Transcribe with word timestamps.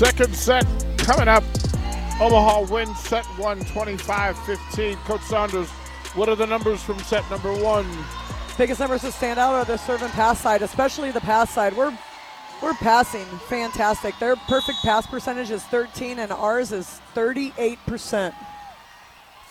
Second 0.00 0.34
set 0.34 0.64
coming 0.96 1.28
up. 1.28 1.44
Omaha 2.22 2.72
wins 2.72 2.98
set 3.00 3.26
one 3.36 3.60
25 3.66 4.38
15. 4.46 4.96
Coach 4.96 5.20
Saunders, 5.20 5.68
what 6.14 6.26
are 6.26 6.34
the 6.34 6.46
numbers 6.46 6.82
from 6.82 6.98
set 7.00 7.30
number 7.30 7.52
one? 7.52 7.86
Biggest 8.56 8.80
numbers 8.80 9.02
to 9.02 9.12
stand 9.12 9.38
out 9.38 9.52
are 9.52 9.66
the 9.66 9.76
serve 9.76 10.00
and 10.00 10.10
pass 10.12 10.40
side, 10.40 10.62
especially 10.62 11.10
the 11.10 11.20
pass 11.20 11.50
side. 11.50 11.76
We're 11.76 11.92
we're 12.62 12.72
passing 12.72 13.26
fantastic. 13.50 14.18
Their 14.18 14.36
perfect 14.36 14.78
pass 14.82 15.06
percentage 15.06 15.50
is 15.50 15.62
13, 15.64 16.18
and 16.18 16.32
ours 16.32 16.72
is 16.72 16.88
38 17.12 17.78
percent. 17.86 18.34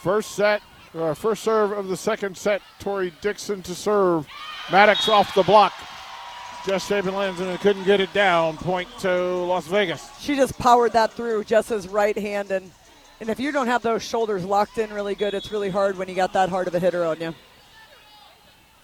First 0.01 0.31
set, 0.31 0.63
uh, 0.95 1.13
first 1.13 1.43
serve 1.43 1.73
of 1.73 1.89
the 1.89 1.97
second 1.97 2.35
set. 2.35 2.63
Tori 2.79 3.13
Dixon 3.21 3.61
to 3.61 3.75
serve. 3.75 4.25
Maddox 4.71 5.07
off 5.09 5.31
the 5.35 5.43
block. 5.43 5.73
Jess 6.65 6.87
Shapen 6.87 7.15
lands 7.15 7.39
and 7.39 7.59
couldn't 7.59 7.85
get 7.85 8.01
it 8.01 8.11
down. 8.13 8.57
Point 8.57 8.89
to 8.99 9.09
Las 9.09 9.67
Vegas. 9.67 10.09
She 10.19 10.35
just 10.35 10.57
powered 10.59 10.91
that 10.93 11.13
through 11.13 11.45
Jess's 11.45 11.87
right 11.87 12.17
hand, 12.17 12.51
and 12.51 12.69
and 13.21 13.29
if 13.29 13.39
you 13.39 13.51
don't 13.51 13.67
have 13.67 13.81
those 13.81 14.01
shoulders 14.03 14.45
locked 14.45 14.77
in 14.77 14.93
really 14.93 15.15
good, 15.15 15.33
it's 15.33 15.51
really 15.51 15.69
hard 15.69 15.97
when 15.97 16.07
you 16.07 16.15
got 16.15 16.31
that 16.33 16.49
hard 16.49 16.67
of 16.67 16.75
a 16.75 16.79
hitter 16.79 17.03
on 17.05 17.19
you. 17.19 17.33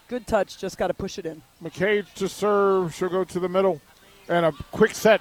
Good 0.08 0.26
touch, 0.26 0.58
just 0.58 0.78
got 0.78 0.88
to 0.88 0.94
push 0.94 1.18
it 1.18 1.26
in. 1.26 1.42
McCage 1.62 2.12
to 2.14 2.28
serve. 2.28 2.94
She'll 2.94 3.08
go 3.08 3.24
to 3.24 3.40
the 3.40 3.48
middle. 3.48 3.80
And 4.28 4.44
a 4.44 4.52
quick 4.72 4.94
set. 4.94 5.20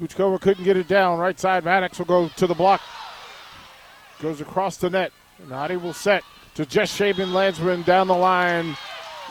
Vuchkova 0.00 0.40
couldn't 0.40 0.64
get 0.64 0.76
it 0.76 0.86
down. 0.86 1.18
Right 1.18 1.38
side, 1.38 1.64
Maddox 1.64 1.98
will 1.98 2.06
go 2.06 2.28
to 2.28 2.46
the 2.46 2.54
block. 2.54 2.80
Goes 4.20 4.40
across 4.40 4.76
the 4.76 4.90
net. 4.90 5.12
Nadi 5.46 5.80
will 5.80 5.92
set 5.92 6.22
to 6.54 6.64
Jess 6.64 6.94
Shapen 6.94 7.32
Landsman 7.32 7.82
down 7.82 8.06
the 8.06 8.14
line. 8.16 8.76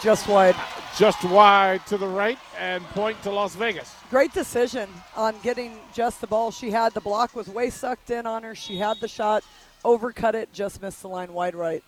Just 0.01 0.27
wide. 0.27 0.55
Just 0.97 1.23
wide 1.25 1.85
to 1.87 1.97
the 1.97 2.07
right 2.07 2.37
and 2.57 2.83
point 2.89 3.21
to 3.23 3.31
Las 3.31 3.55
Vegas. 3.55 3.93
Great 4.09 4.33
decision 4.33 4.89
on 5.15 5.35
getting 5.43 5.77
just 5.93 6.21
the 6.21 6.27
ball. 6.27 6.51
She 6.51 6.71
had 6.71 6.93
the 6.93 7.01
block 7.01 7.35
was 7.35 7.47
way 7.47 7.69
sucked 7.69 8.11
in 8.11 8.25
on 8.25 8.43
her. 8.43 8.55
She 8.55 8.77
had 8.77 8.99
the 9.01 9.07
shot, 9.07 9.43
overcut 9.83 10.35
it, 10.35 10.53
just 10.53 10.81
missed 10.81 11.01
the 11.01 11.09
line 11.09 11.33
wide 11.33 11.55
right. 11.55 11.83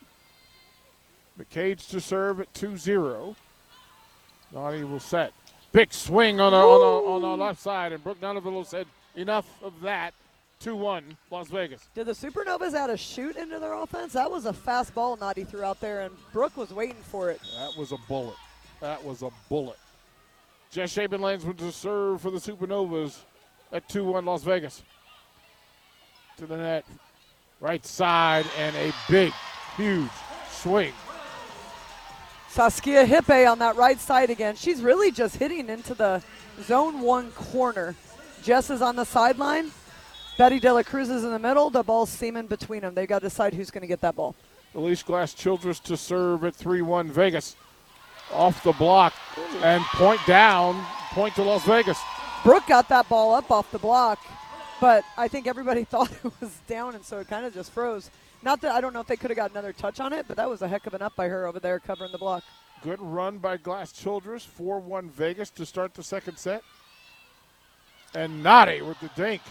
McCage 1.40 1.90
to 1.90 2.02
serve 2.02 2.42
at 2.42 2.54
2-0. 2.54 3.36
Nadi 4.54 4.90
will 4.90 5.00
set. 5.00 5.34
Big 5.72 5.94
swing 5.94 6.40
on 6.40 6.52
the, 6.52 6.58
on 6.58 6.80
the, 6.80 7.10
on 7.10 7.22
the 7.22 7.44
left 7.44 7.62
side, 7.62 7.92
and 7.92 8.04
Brooke 8.04 8.20
Nuneviller 8.20 8.66
said, 8.66 8.88
enough 9.16 9.48
of 9.62 9.80
that. 9.82 10.14
2 10.60 10.76
1, 10.76 11.18
Las 11.32 11.48
Vegas. 11.50 11.88
Did 11.94 12.08
the 12.08 12.14
Supernovas 12.14 12.74
add 12.74 12.90
a 12.90 12.98
shoot 12.98 13.36
into 13.36 13.60
their 13.60 13.74
offense? 13.74 14.14
That 14.14 14.30
was 14.30 14.46
a 14.46 14.54
fast 14.54 14.94
ball 14.96 15.18
Nadi 15.18 15.48
threw 15.48 15.64
out 15.64 15.80
there, 15.80 16.02
and 16.02 16.16
Brooke 16.34 16.58
was 16.58 16.74
waiting 16.74 17.02
for 17.04 17.30
it. 17.30 17.40
That 17.58 17.78
was 17.78 17.92
a 17.92 17.98
bullet. 18.08 18.36
That 18.82 19.04
was 19.04 19.22
a 19.22 19.30
bullet. 19.50 19.78
Jess 20.72 20.92
Shapen 20.92 21.22
lands 21.22 21.46
with 21.46 21.58
the 21.58 21.72
serve 21.72 22.22
for 22.22 22.32
the 22.32 22.40
Supernovas 22.40 23.20
at 23.72 23.88
2 23.90 24.04
1 24.06 24.26
Las 24.26 24.44
Vegas. 24.44 24.84
To 26.38 26.46
the 26.46 26.58
net. 26.58 26.86
Right 27.60 27.84
side, 27.84 28.46
and 28.58 28.76
a 28.76 28.94
big, 29.10 29.34
huge 29.76 30.12
swing 30.52 30.94
Saskia 32.58 33.06
Hippe 33.06 33.48
on 33.48 33.60
that 33.60 33.76
right 33.76 34.00
side 34.00 34.32
again. 34.32 34.56
She's 34.56 34.82
really 34.82 35.12
just 35.12 35.36
hitting 35.36 35.70
into 35.70 35.94
the 35.94 36.24
zone 36.64 37.02
one 37.02 37.32
corner. 37.34 37.96
Jess 38.42 38.72
is 38.72 38.82
on 38.82 38.96
the 38.96 39.04
sideline. 39.04 39.72
Betty 40.38 40.60
De 40.60 40.72
La 40.72 40.84
Cruz 40.84 41.10
is 41.10 41.24
in 41.24 41.32
the 41.32 41.40
middle. 41.40 41.72
The 41.72 41.82
ball's 41.82 42.12
seaming 42.12 42.46
between 42.46 42.82
them. 42.82 42.94
They've 42.94 43.08
got 43.08 43.20
to 43.20 43.26
decide 43.26 43.56
who's 43.56 43.72
going 43.72 43.82
to 43.82 43.88
get 43.88 44.02
that 44.02 44.16
ball. 44.16 44.36
Elise 44.76 45.02
Glass 45.02 45.34
Childress 45.34 45.80
to 45.80 45.98
serve 45.98 46.44
at 46.44 46.56
3 46.56 46.84
1 46.84 47.10
Vegas. 47.10 47.56
Off 48.32 48.62
the 48.64 48.74
block 48.74 49.14
and 49.64 49.84
point 49.86 50.20
down, 50.28 50.86
point 51.12 51.34
to 51.36 51.44
Las 51.44 51.64
Vegas. 51.66 51.98
Brooke 52.44 52.68
got 52.68 52.88
that 52.90 53.10
ball 53.10 53.34
up 53.34 53.50
off 53.50 53.72
the 53.72 53.80
block, 53.80 54.20
but 54.80 55.04
I 55.18 55.28
think 55.28 55.48
everybody 55.48 55.84
thought 55.86 56.12
it 56.12 56.32
was 56.40 56.56
down, 56.68 56.94
and 56.94 57.04
so 57.04 57.20
it 57.20 57.28
kind 57.28 57.46
of 57.46 57.54
just 57.54 57.72
froze. 57.72 58.12
Not 58.44 58.62
that 58.62 58.76
I 58.76 58.82
don't 58.82 58.94
know 58.94 59.00
if 59.00 59.08
they 59.08 59.16
could 59.16 59.32
have 59.32 59.38
got 59.38 59.52
another 59.52 59.74
touch 59.74 60.00
on 60.00 60.14
it, 60.14 60.26
but 60.28 60.38
that 60.38 60.48
was 60.48 60.62
a 60.62 60.68
heck 60.68 60.86
of 60.86 60.94
an 60.94 61.02
up 61.02 61.16
by 61.16 61.28
her 61.30 61.48
over 61.48 61.60
there 61.60 61.80
covering 61.80 62.12
the 62.12 62.20
block. 62.20 62.44
Good 62.84 63.02
run 63.02 63.40
by 63.40 63.58
Glass 63.58 63.92
Childress, 63.92 64.44
4 64.44 64.80
1 64.80 65.10
Vegas 65.10 65.50
to 65.52 65.66
start 65.66 65.96
the 65.96 66.04
second 66.04 66.38
set. 66.38 66.62
And 68.14 68.44
Nadi 68.44 68.86
with 68.86 69.00
the 69.00 69.10
dink 69.16 69.42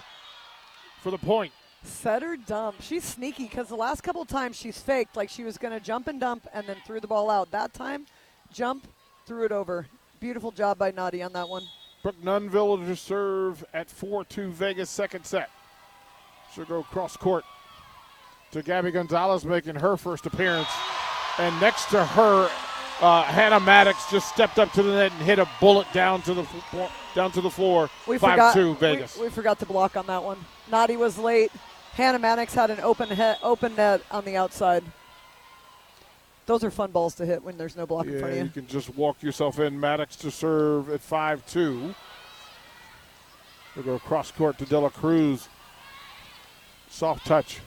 for 1.02 1.10
the 1.10 1.18
point. 1.18 1.52
Set 1.82 2.22
her 2.22 2.36
dump. 2.36 2.76
She's 2.80 3.04
sneaky 3.04 3.44
because 3.44 3.68
the 3.68 3.76
last 3.76 4.02
couple 4.02 4.24
times 4.24 4.56
she's 4.56 4.78
faked 4.78 5.16
like 5.16 5.30
she 5.30 5.44
was 5.44 5.56
going 5.56 5.72
to 5.72 5.80
jump 5.80 6.08
and 6.08 6.18
dump 6.18 6.46
and 6.52 6.66
then 6.66 6.76
threw 6.84 7.00
the 7.00 7.06
ball 7.06 7.30
out. 7.30 7.50
That 7.52 7.72
time, 7.72 8.06
jump, 8.52 8.88
threw 9.26 9.44
it 9.44 9.52
over. 9.52 9.86
Beautiful 10.18 10.50
job 10.50 10.78
by 10.78 10.90
Nadi 10.90 11.24
on 11.24 11.32
that 11.34 11.48
one. 11.48 11.62
Brooke 12.02 12.20
Nuneviller 12.22 12.86
to 12.86 12.96
serve 12.96 13.64
at 13.74 13.90
4 13.90 14.24
2 14.24 14.50
Vegas 14.50 14.90
second 14.90 15.24
set. 15.24 15.50
She'll 16.54 16.64
go 16.64 16.82
cross 16.82 17.16
court 17.16 17.44
to 18.52 18.62
Gabby 18.62 18.90
Gonzalez 18.90 19.44
making 19.44 19.76
her 19.76 19.96
first 19.96 20.26
appearance. 20.26 20.68
And 21.38 21.58
next 21.60 21.90
to 21.90 22.04
her, 22.04 22.48
uh, 23.00 23.22
Hannah 23.24 23.60
Maddox 23.60 24.10
just 24.10 24.28
stepped 24.28 24.58
up 24.58 24.72
to 24.72 24.82
the 24.82 24.92
net 24.92 25.12
and 25.12 25.22
hit 25.22 25.38
a 25.38 25.48
bullet 25.60 25.86
down 25.92 26.22
to 26.22 26.34
the 26.34 26.44
floor, 26.44 26.90
down 27.14 27.30
to 27.32 27.40
the 27.40 27.50
floor. 27.50 27.90
We 28.06 28.18
Five 28.18 28.32
forgot, 28.32 28.54
two 28.54 28.74
Vegas. 28.76 29.16
We, 29.16 29.24
we, 29.24 29.30
forgot 29.30 29.58
to 29.60 29.66
block 29.66 29.96
on 29.96 30.06
that 30.06 30.22
one. 30.22 30.38
Nadi 30.70 30.96
was 30.96 31.18
late. 31.18 31.52
Hannah 31.92 32.18
Maddox 32.18 32.54
had 32.54 32.70
an 32.70 32.80
open 32.80 33.08
he- 33.08 33.34
open 33.42 33.74
net 33.76 34.02
on 34.10 34.24
the 34.24 34.36
outside. 34.36 34.84
Those 36.46 36.62
are 36.62 36.70
fun 36.70 36.92
balls 36.92 37.14
to 37.16 37.26
hit 37.26 37.42
when 37.42 37.58
there's 37.58 37.76
no 37.76 37.86
block 37.86 38.06
yeah, 38.06 38.12
in 38.12 38.18
front 38.18 38.32
of 38.32 38.38
you. 38.38 38.44
You 38.44 38.50
can 38.50 38.66
just 38.66 38.94
walk 38.94 39.22
yourself 39.22 39.58
in. 39.58 39.78
Maddox 39.78 40.16
to 40.16 40.30
serve 40.30 40.90
at 40.90 41.00
5 41.00 41.46
2. 41.46 41.94
We'll 43.74 43.84
go 43.84 43.98
cross 43.98 44.30
court 44.30 44.56
to 44.58 44.64
De 44.64 44.78
La 44.78 44.88
Cruz. 44.88 45.48
Soft 46.88 47.26
touch. 47.26 47.60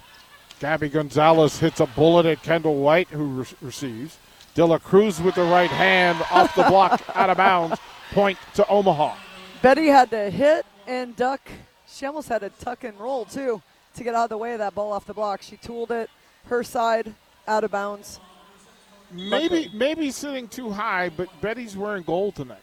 Gabby 0.59 0.89
Gonzalez 0.89 1.59
hits 1.59 1.79
a 1.79 1.85
bullet 1.85 2.25
at 2.25 2.41
Kendall 2.41 2.78
White, 2.78 3.09
who 3.09 3.25
re- 3.25 3.45
receives. 3.62 4.18
De 4.56 4.66
La 4.66 4.78
Cruz 4.78 5.22
with 5.22 5.36
the 5.36 5.44
right 5.44 5.70
hand 5.70 6.18
off 6.32 6.56
the 6.56 6.64
block, 6.64 7.02
out 7.16 7.30
of 7.30 7.38
bounds. 7.38 7.80
Point 8.12 8.38
to 8.56 8.68
Omaha. 8.68 9.16
Betty 9.62 9.88
had 9.88 10.10
to 10.12 10.30
hit 10.30 10.66
and 10.88 11.16
duck. 11.16 11.42
She 11.88 12.06
almost 12.06 12.30
had 12.30 12.40
to 12.42 12.50
tuck 12.50 12.84
and 12.84 13.00
roll, 13.00 13.26
too, 13.26 13.62
to 13.96 14.04
get 14.04 14.16
out 14.16 14.24
of 14.24 14.30
the 14.30 14.38
way 14.38 14.54
of 14.54 14.60
that 14.60 14.74
ball 14.76 14.92
off 14.92 15.06
the 15.06 15.14
block. 15.14 15.42
She 15.42 15.58
tooled 15.58 15.92
it, 15.92 16.10
her 16.46 16.64
side, 16.64 17.14
out 17.48 17.64
of 17.64 17.72
bounds. 17.72 18.20
Maybe, 19.12 19.72
maybe 19.74 20.12
sitting 20.12 20.48
too 20.48 20.70
high, 20.70 21.10
but 21.10 21.30
Betty's 21.42 21.76
wearing 21.76 22.04
gold 22.04 22.36
tonight. 22.36 22.58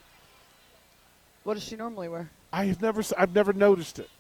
What 1.45 1.55
does 1.55 1.65
she 1.65 1.77
normally 1.77 2.09
wear? 2.09 2.31
I 2.53 2.65
have 2.67 2.81
never, 2.81 3.03
I've 3.19 3.35
never 3.35 3.53
noticed 3.53 3.99
it. 3.99 4.11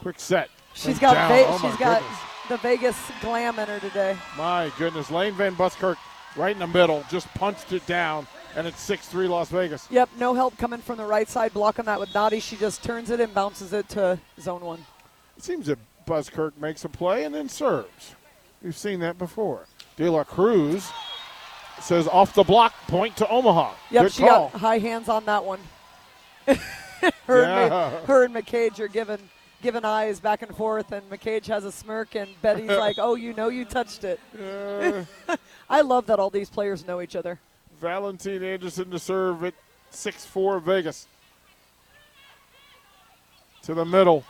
Quick 0.00 0.18
set. 0.18 0.50
She's 0.74 0.98
got, 0.98 1.28
Ve- 1.28 1.44
oh 1.46 1.58
she's 1.58 1.76
got 1.78 2.02
the 2.48 2.56
Vegas 2.58 2.96
glam 3.20 3.58
in 3.58 3.66
her 3.68 3.78
today. 3.80 4.16
My 4.36 4.70
goodness, 4.78 5.10
Lane 5.10 5.34
Van 5.34 5.54
Buskirk 5.54 5.98
right 6.36 6.52
in 6.52 6.58
the 6.58 6.66
middle, 6.66 7.04
just 7.10 7.26
punched 7.34 7.72
it 7.72 7.84
down, 7.86 8.26
and 8.54 8.66
it's 8.66 8.86
6-3 8.88 9.28
Las 9.28 9.48
Vegas. 9.48 9.86
Yep, 9.90 10.10
no 10.18 10.34
help 10.34 10.56
coming 10.58 10.80
from 10.80 10.98
the 10.98 11.04
right 11.04 11.28
side, 11.28 11.52
blocking 11.54 11.84
that 11.86 11.98
with 11.98 12.10
Nadi. 12.10 12.40
She 12.42 12.56
just 12.56 12.82
turns 12.84 13.10
it 13.10 13.20
and 13.20 13.32
bounces 13.32 13.72
it 13.72 13.88
to 13.90 14.18
zone 14.40 14.62
one. 14.62 14.84
It 15.36 15.42
seems 15.44 15.66
that 15.66 15.78
Buskirk 16.06 16.58
makes 16.60 16.84
a 16.84 16.88
play 16.88 17.24
and 17.24 17.34
then 17.34 17.48
serves. 17.48 18.14
We've 18.62 18.76
seen 18.76 19.00
that 19.00 19.18
before. 19.18 19.66
De 19.96 20.08
La 20.10 20.24
Cruz 20.24 20.90
says 21.80 22.06
off 22.08 22.34
the 22.34 22.42
block, 22.44 22.72
point 22.86 23.16
to 23.18 23.28
Omaha. 23.28 23.72
Yep, 23.90 24.02
Good 24.04 24.12
she 24.12 24.22
call. 24.22 24.48
got 24.50 24.60
high 24.60 24.78
hands 24.78 25.08
on 25.08 25.24
that 25.26 25.44
one. 25.44 25.60
her, 26.46 26.56
Yeah. 27.42 27.96
and, 27.98 28.06
her 28.06 28.24
and 28.24 28.34
McCage 28.34 28.78
are 28.80 28.88
giving 28.88 29.18
giving 29.62 29.84
eyes 29.84 30.20
back 30.20 30.42
and 30.42 30.54
forth, 30.56 30.92
and 30.92 31.08
McCage 31.10 31.46
has 31.46 31.64
a 31.64 31.72
smirk, 31.72 32.14
and 32.14 32.30
Betty's 32.42 32.68
like, 32.68 32.96
"Oh, 32.98 33.14
you 33.14 33.32
know, 33.34 33.48
you 33.48 33.64
touched 33.64 34.04
it." 34.04 34.20
Uh, 34.38 35.36
I 35.70 35.80
love 35.80 36.06
that 36.06 36.18
all 36.18 36.30
these 36.30 36.50
players 36.50 36.86
know 36.86 37.00
each 37.00 37.16
other. 37.16 37.38
Valentine 37.80 38.42
Anderson 38.42 38.90
to 38.90 38.98
serve 38.98 39.44
at 39.44 39.54
6-4 39.92 40.62
Vegas. 40.62 41.06
To 43.64 43.74
the 43.74 43.84
middle. 43.84 44.24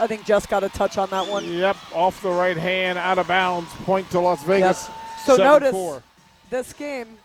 I 0.00 0.06
think 0.06 0.24
Jess 0.24 0.46
got 0.46 0.64
a 0.64 0.70
touch 0.70 0.96
on 0.96 1.10
that 1.10 1.28
one. 1.28 1.44
Yep, 1.52 1.76
off 1.94 2.22
the 2.22 2.30
right 2.30 2.56
hand, 2.56 2.98
out 2.98 3.18
of 3.18 3.28
bounds. 3.28 3.70
Point 3.84 4.10
to 4.10 4.20
Las 4.20 4.42
Vegas. 4.44 4.88
Yep. 4.88 4.96
So 5.26 5.36
7-4. 5.36 5.38
notice 5.38 6.02
this 6.48 6.72
game, 6.72 7.18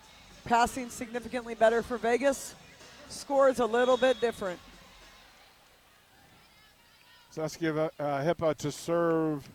passing 0.45 0.89
significantly 0.89 1.55
better 1.55 1.81
for 1.81 1.97
Vegas. 1.97 2.55
Score 3.09 3.49
is 3.49 3.59
a 3.59 3.65
little 3.65 3.95
bit 3.95 4.19
different. 4.19 4.59
Saskia 7.37 7.91
uh, 7.99 8.23
Hippe 8.23 8.57
to 8.57 8.71
serve. 8.71 9.47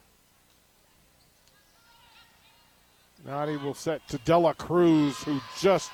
Nadi 3.27 3.61
will 3.61 3.75
set 3.75 4.07
to 4.07 4.19
Dela 4.19 4.55
Cruz, 4.55 5.21
who 5.25 5.41
just 5.59 5.91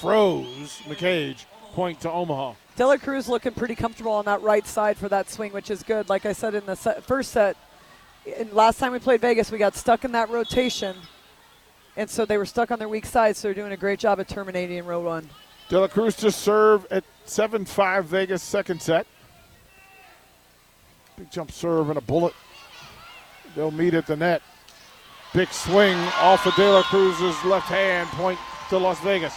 froze 0.00 0.80
McCage. 0.86 1.44
Point 1.74 2.00
to 2.00 2.10
Omaha. 2.10 2.54
Dela 2.76 2.96
Cruz 2.96 3.28
looking 3.28 3.52
pretty 3.52 3.74
comfortable 3.74 4.12
on 4.12 4.24
that 4.24 4.40
right 4.40 4.66
side 4.66 4.96
for 4.96 5.10
that 5.10 5.28
swing, 5.28 5.52
which 5.52 5.70
is 5.70 5.82
good. 5.82 6.08
Like 6.08 6.24
I 6.24 6.32
said 6.32 6.54
in 6.54 6.64
the 6.64 6.74
set, 6.74 7.04
first 7.04 7.32
set, 7.32 7.58
in 8.24 8.54
last 8.54 8.78
time 8.78 8.92
we 8.92 8.98
played 8.98 9.20
Vegas, 9.20 9.50
we 9.50 9.58
got 9.58 9.76
stuck 9.76 10.06
in 10.06 10.12
that 10.12 10.30
rotation, 10.30 10.96
and 11.98 12.08
so 12.08 12.24
they 12.24 12.38
were 12.38 12.46
stuck 12.46 12.70
on 12.70 12.78
their 12.78 12.88
weak 12.88 13.04
side. 13.04 13.36
So 13.36 13.48
they're 13.48 13.54
doing 13.54 13.72
a 13.72 13.76
great 13.76 13.98
job 13.98 14.20
at 14.20 14.28
terminating 14.28 14.78
in 14.78 14.86
row 14.86 15.00
one. 15.00 15.28
De 15.68 15.78
La 15.78 15.86
Cruz 15.86 16.16
to 16.16 16.32
serve 16.32 16.86
at 16.90 17.04
7 17.26 17.66
5 17.66 18.06
Vegas, 18.06 18.42
second 18.42 18.80
set. 18.80 19.06
Big 21.16 21.30
jump 21.30 21.50
serve 21.50 21.88
and 21.88 21.98
a 21.98 22.02
bullet. 22.02 22.34
They'll 23.54 23.70
meet 23.70 23.94
at 23.94 24.06
the 24.06 24.16
net. 24.16 24.42
Big 25.32 25.48
swing 25.48 25.96
off 26.18 26.46
of 26.46 26.54
De 26.54 26.70
La 26.70 26.82
Cruz's 26.82 27.42
left 27.44 27.68
hand, 27.68 28.08
point 28.10 28.38
to 28.68 28.78
Las 28.78 29.00
Vegas. 29.00 29.34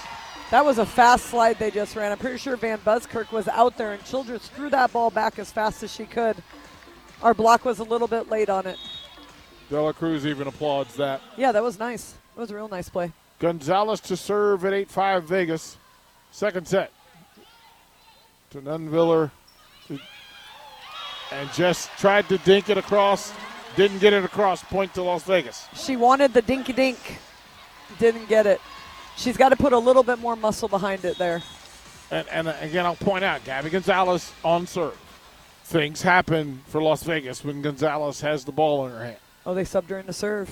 That 0.52 0.66
was 0.66 0.78
a 0.78 0.86
fast 0.86 1.28
slide 1.28 1.60
they 1.60 1.72
just 1.72 1.96
ran. 1.96 2.12
I'm 2.12 2.18
pretty 2.18 2.38
sure 2.38 2.56
Van 2.58 2.80
Buskirk 2.84 3.32
was 3.32 3.48
out 3.48 3.78
there, 3.78 3.94
and 3.94 4.04
Childress 4.04 4.50
threw 4.50 4.70
that 4.72 4.92
ball 4.92 5.10
back 5.10 5.40
as 5.40 5.52
fast 5.52 5.84
as 5.84 5.94
she 5.94 6.06
could. 6.06 6.38
Our 7.22 7.34
block 7.34 7.66
was 7.66 7.80
a 7.80 7.84
little 7.84 8.08
bit 8.08 8.30
late 8.30 8.50
on 8.50 8.66
it. 8.66 8.78
De 9.70 9.80
La 9.80 9.92
Cruz 9.92 10.26
even 10.26 10.48
applauds 10.48 10.96
that. 10.96 11.22
Yeah, 11.38 11.52
that 11.52 11.62
was 11.62 11.78
nice. 11.78 12.16
It 12.36 12.40
was 12.40 12.52
a 12.52 12.56
real 12.56 12.68
nice 12.68 12.90
play. 12.90 13.12
Gonzalez 13.40 14.00
to 14.02 14.18
serve 14.18 14.66
at 14.66 14.74
8 14.74 14.90
5 14.90 15.24
Vegas. 15.26 15.78
Second 16.32 16.68
set. 16.68 16.92
To 18.52 18.62
Nuneviller. 18.62 19.32
And 21.32 21.52
just 21.54 21.90
tried 21.98 22.28
to 22.30 22.38
dink 22.40 22.70
it 22.70 22.78
across. 22.78 23.34
Didn't 23.76 24.00
get 24.00 24.14
it 24.14 24.26
across. 24.26 24.64
Point 24.64 24.94
to 24.96 25.04
Las 25.04 25.24
Vegas. 25.24 25.68
She 25.76 25.96
wanted 25.96 26.34
the 26.34 26.42
dinky 26.42 26.74
dink, 26.74 26.98
didn't 28.00 28.28
get 28.28 28.48
it. 28.48 28.60
She's 29.16 29.38
got 29.38 29.50
to 29.50 29.56
put 29.56 29.74
a 29.74 29.78
little 29.78 30.04
bit 30.04 30.20
more 30.20 30.36
muscle 30.36 30.68
behind 30.68 31.06
it 31.06 31.18
there. 31.18 31.44
And, 32.10 32.28
and 32.30 32.48
again, 32.48 32.86
I'll 32.86 32.96
point 32.96 33.24
out 33.24 33.44
Gabby 33.46 33.70
Gonzalez 33.70 34.32
on 34.44 34.66
serve. 34.66 34.98
Things 35.66 36.02
happen 36.02 36.62
for 36.68 36.82
Las 36.82 37.04
Vegas 37.04 37.44
when 37.44 37.62
Gonzalez 37.62 38.22
has 38.22 38.44
the 38.44 38.52
ball 38.52 38.88
in 38.88 38.92
her 38.92 39.04
hand. 39.04 39.18
Oh, 39.46 39.54
they 39.54 39.64
subbed 39.64 39.90
her 39.90 40.00
into 40.00 40.14
serve. 40.14 40.50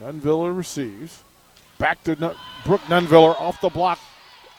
Nuneviller 0.00 0.56
receives. 0.56 1.22
Back 1.78 2.02
to 2.04 2.16
Nun- 2.16 2.36
Brooke 2.64 2.80
Nuneviller 2.82 3.40
off 3.40 3.60
the 3.60 3.68
block 3.68 3.98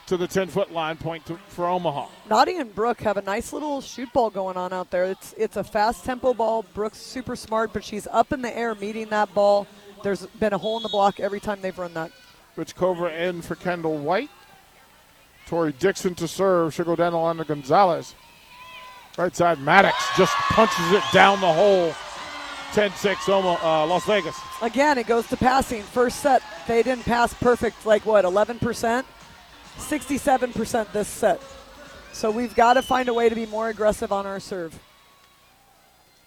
to 0.07 0.17
the 0.17 0.27
10 0.27 0.47
foot 0.47 0.71
line, 0.71 0.97
point 0.97 1.25
to, 1.27 1.37
for 1.49 1.67
Omaha. 1.67 2.07
Nadi 2.29 2.59
and 2.59 2.73
Brooke 2.73 3.01
have 3.01 3.17
a 3.17 3.21
nice 3.21 3.53
little 3.53 3.81
shoot 3.81 4.11
ball 4.13 4.29
going 4.29 4.57
on 4.57 4.73
out 4.73 4.89
there. 4.89 5.05
It's 5.05 5.33
it's 5.37 5.57
a 5.57 5.63
fast 5.63 6.03
tempo 6.05 6.33
ball. 6.33 6.63
Brooke's 6.73 6.97
super 6.99 7.35
smart, 7.35 7.73
but 7.73 7.83
she's 7.83 8.07
up 8.07 8.31
in 8.31 8.41
the 8.41 8.57
air 8.57 8.73
meeting 8.75 9.09
that 9.09 9.33
ball. 9.33 9.67
There's 10.03 10.25
been 10.25 10.53
a 10.53 10.57
hole 10.57 10.77
in 10.77 10.83
the 10.83 10.89
block 10.89 11.19
every 11.19 11.39
time 11.39 11.61
they've 11.61 11.77
run 11.77 11.93
that. 11.93 12.11
Rich 12.55 12.75
Cobra 12.75 13.13
in 13.13 13.41
for 13.41 13.55
Kendall 13.55 13.97
White. 13.97 14.29
Tori 15.47 15.73
Dixon 15.73 16.15
to 16.15 16.27
serve. 16.27 16.73
She'll 16.73 16.85
go 16.85 16.95
down 16.95 17.13
the 17.13 17.17
line 17.17 17.37
to 17.37 17.45
Gonzalez. 17.45 18.15
Right 19.17 19.35
side, 19.35 19.59
Maddox 19.59 19.95
just 20.15 20.33
punches 20.33 20.91
it 20.91 21.03
down 21.11 21.41
the 21.41 21.51
hole. 21.51 21.93
10 22.73 22.91
6 22.91 23.29
uh, 23.29 23.41
Las 23.85 24.05
Vegas. 24.05 24.37
Again, 24.61 24.97
it 24.97 25.07
goes 25.07 25.25
to 25.27 25.37
passing. 25.37 25.81
First 25.81 26.19
set, 26.19 26.43
they 26.67 26.83
didn't 26.83 27.05
pass 27.05 27.33
perfect, 27.33 27.85
like 27.85 28.05
what, 28.05 28.25
11%? 28.25 29.05
67% 29.77 30.91
this 30.91 31.07
set. 31.07 31.41
So 32.11 32.31
we've 32.31 32.55
got 32.55 32.73
to 32.73 32.81
find 32.81 33.09
a 33.09 33.13
way 33.13 33.29
to 33.29 33.35
be 33.35 33.45
more 33.45 33.69
aggressive 33.69 34.11
on 34.11 34.25
our 34.25 34.39
serve. 34.39 34.77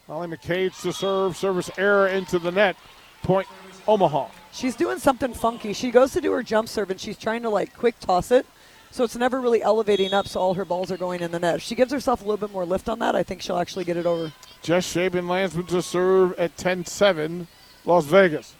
Molly 0.09 0.29
McCage 0.29 0.81
to 0.83 0.93
serve. 0.93 1.37
Service 1.37 1.71
error 1.79 2.09
into 2.09 2.39
the 2.39 2.51
net. 2.51 2.77
Point 3.23 3.47
Omaha. 3.87 4.29
She's 4.53 4.75
doing 4.75 4.99
something 4.99 5.35
funky. 5.35 5.73
She 5.73 5.91
goes 5.91 6.13
to 6.13 6.21
do 6.21 6.33
her 6.33 6.43
jump 6.43 6.69
serve 6.69 6.91
and 6.91 7.01
she's 7.01 7.19
trying 7.19 7.43
to 7.43 7.51
like 7.51 7.77
quick 7.77 7.99
toss 8.01 8.31
it. 8.31 8.47
So 8.93 9.05
it's 9.05 9.15
never 9.15 9.41
really 9.41 9.63
elevating 9.63 10.13
up, 10.13 10.27
so 10.27 10.41
all 10.41 10.55
her 10.55 10.65
balls 10.65 10.91
are 10.91 10.97
going 10.97 11.21
in 11.21 11.31
the 11.31 11.39
net. 11.39 11.57
If 11.57 11.63
she 11.63 11.77
gives 11.77 11.93
herself 11.93 12.23
a 12.23 12.25
little 12.25 12.45
bit 12.45 12.53
more 12.53 12.65
lift 12.65 12.89
on 12.89 12.99
that, 12.99 13.15
I 13.15 13.23
think 13.23 13.41
she'll 13.41 13.59
actually 13.59 13.85
get 13.85 13.97
it 13.97 14.05
over. 14.05 14.33
Jess 14.63 14.85
Shaban 14.85 15.29
Landsman 15.29 15.67
to 15.67 15.81
serve 15.81 16.33
at 16.39 16.57
10 16.57 16.87
7, 16.87 17.47
Las 17.85 18.05
Vegas. 18.07 18.57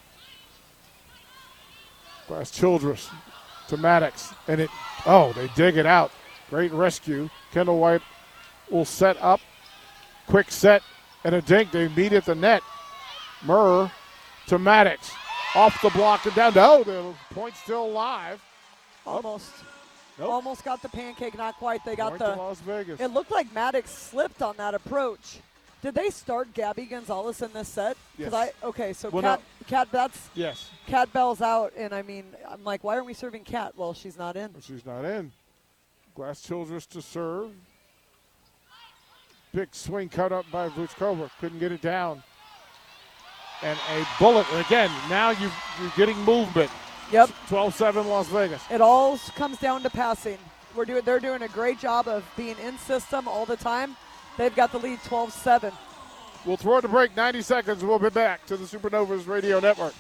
Glass 2.29 2.53
Childress 2.53 3.11
to 3.71 3.77
Maddox. 3.77 4.35
And 4.47 4.61
it, 4.61 4.71
oh, 5.07 5.33
they 5.33 5.49
dig 5.57 5.77
it 5.77 5.87
out. 5.87 6.13
Great 6.51 6.73
rescue. 6.73 7.31
Kendall 7.53 7.79
White 7.79 8.03
will 8.71 8.85
set 8.85 9.17
up. 9.23 9.41
Quick 10.27 10.51
set 10.51 10.83
and 11.25 11.35
a 11.35 11.43
dink. 11.43 11.71
They 11.71 11.89
meet 11.89 12.13
at 12.13 12.25
the 12.25 12.35
net. 12.35 12.63
Murr 13.45 13.91
to 14.49 14.59
Maddox. 14.59 15.11
Off 15.55 15.81
the 15.83 15.91
block 15.91 16.25
and 16.27 16.35
down. 16.35 16.55
No, 16.55 16.85
the 16.85 17.15
point 17.35 17.55
still 17.57 17.87
alive. 17.87 18.41
Almost. 19.07 19.51
Nope. 20.19 20.29
Almost 20.29 20.65
got 20.65 20.83
the 20.83 20.89
pancake, 20.89 21.37
not 21.37 21.57
quite. 21.57 21.85
They 21.85 21.97
got 21.97 22.11
Point 22.11 22.19
the. 22.21 22.37
Las 22.37 22.61
Vegas. 22.61 23.01
It 23.01 23.09
looked 23.09 23.31
like 23.31 23.53
Maddox 23.55 23.91
slipped 23.91 24.43
on 24.43 24.57
that 24.59 24.75
approach. 24.75 25.39
Did 25.83 25.95
they 25.95 26.11
start 26.11 26.53
Gabby 26.53 26.85
Gonzalez 26.85 27.41
in 27.41 27.53
this 27.53 27.69
set? 27.69 27.97
Yes. 28.19 28.33
I 28.33 28.53
okay, 28.63 28.93
so 28.93 29.09
Well, 29.09 29.23
Cat, 29.23 29.43
Cat, 29.67 29.89
that's 29.91 30.29
yes. 30.35 30.71
Cat 30.87 31.11
Bell's 31.13 31.41
out, 31.41 31.73
and 31.77 31.95
I 31.95 32.03
mean, 32.03 32.25
I'm 32.49 32.63
like, 32.65 32.85
why 32.85 32.95
aren't 32.95 33.07
we 33.07 33.15
serving 33.15 33.45
Cat? 33.45 33.73
Well, 33.77 33.95
she's 33.95 34.19
not 34.19 34.37
in. 34.37 34.51
She's 34.61 34.85
not 34.85 35.05
in. 35.05 35.33
Glass 36.15 36.43
Childress 36.43 36.87
to 36.87 37.01
serve. 37.01 37.53
Big 39.55 39.75
swing 39.75 40.09
cut 40.09 40.33
up 40.33 40.45
by 40.53 40.69
Vuchkova. 40.69 41.31
Couldn't 41.41 41.59
get 41.59 41.73
it 41.73 41.81
down. 41.81 42.23
And 43.63 43.79
a 43.91 44.07
bullet. 44.19 44.47
And 44.53 44.65
again, 44.65 44.91
now 45.09 45.31
you, 45.31 45.51
you're 45.81 45.93
getting 45.97 46.19
movement. 46.25 46.71
Yep. 47.11 47.31
12 47.49 47.75
7 47.75 48.07
Las 48.07 48.29
Vegas. 48.29 48.63
It 48.71 48.81
all 48.81 49.19
comes 49.35 49.59
down 49.59 49.83
to 49.83 49.91
passing. 49.91 50.39
We're 50.77 50.85
doing. 50.85 51.03
They're 51.05 51.21
doing 51.21 51.43
a 51.43 51.49
great 51.49 51.81
job 51.81 52.07
of 52.07 52.25
being 52.37 52.57
in 52.59 52.79
system 52.79 53.27
all 53.27 53.45
the 53.45 53.57
time. 53.57 53.97
They've 54.41 54.57
got 54.57 54.73
the 54.73 54.79
lead 54.79 55.01
12-7. 55.01 55.71
We'll 56.47 56.57
throw 56.57 56.79
it 56.79 56.81
to 56.81 56.89
break 56.89 57.15
90 57.15 57.43
seconds. 57.43 57.85
We'll 57.85 57.99
be 57.99 58.09
back 58.09 58.47
to 58.47 58.57
the 58.57 58.65
Supernovas 58.65 59.29
Radio 59.29 59.61
Network. 59.61 59.93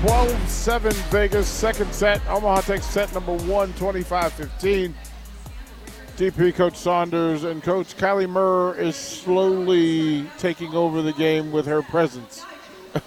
12 0.00 0.48
7 0.50 0.92
Vegas, 0.92 1.48
second 1.48 1.94
set. 1.94 2.20
Omaha 2.28 2.60
takes 2.60 2.84
set 2.84 3.10
number 3.14 3.38
one, 3.46 3.72
25 3.72 4.34
15. 4.34 4.94
DP 6.18 6.54
Coach 6.54 6.76
Saunders 6.76 7.44
and 7.44 7.62
Coach 7.62 7.96
Kylie 7.96 8.28
Murr 8.28 8.74
is 8.74 8.96
slowly 8.96 10.28
taking 10.36 10.74
over 10.74 11.00
the 11.00 11.14
game 11.14 11.52
with 11.52 11.64
her 11.64 11.80
presence. 11.80 12.44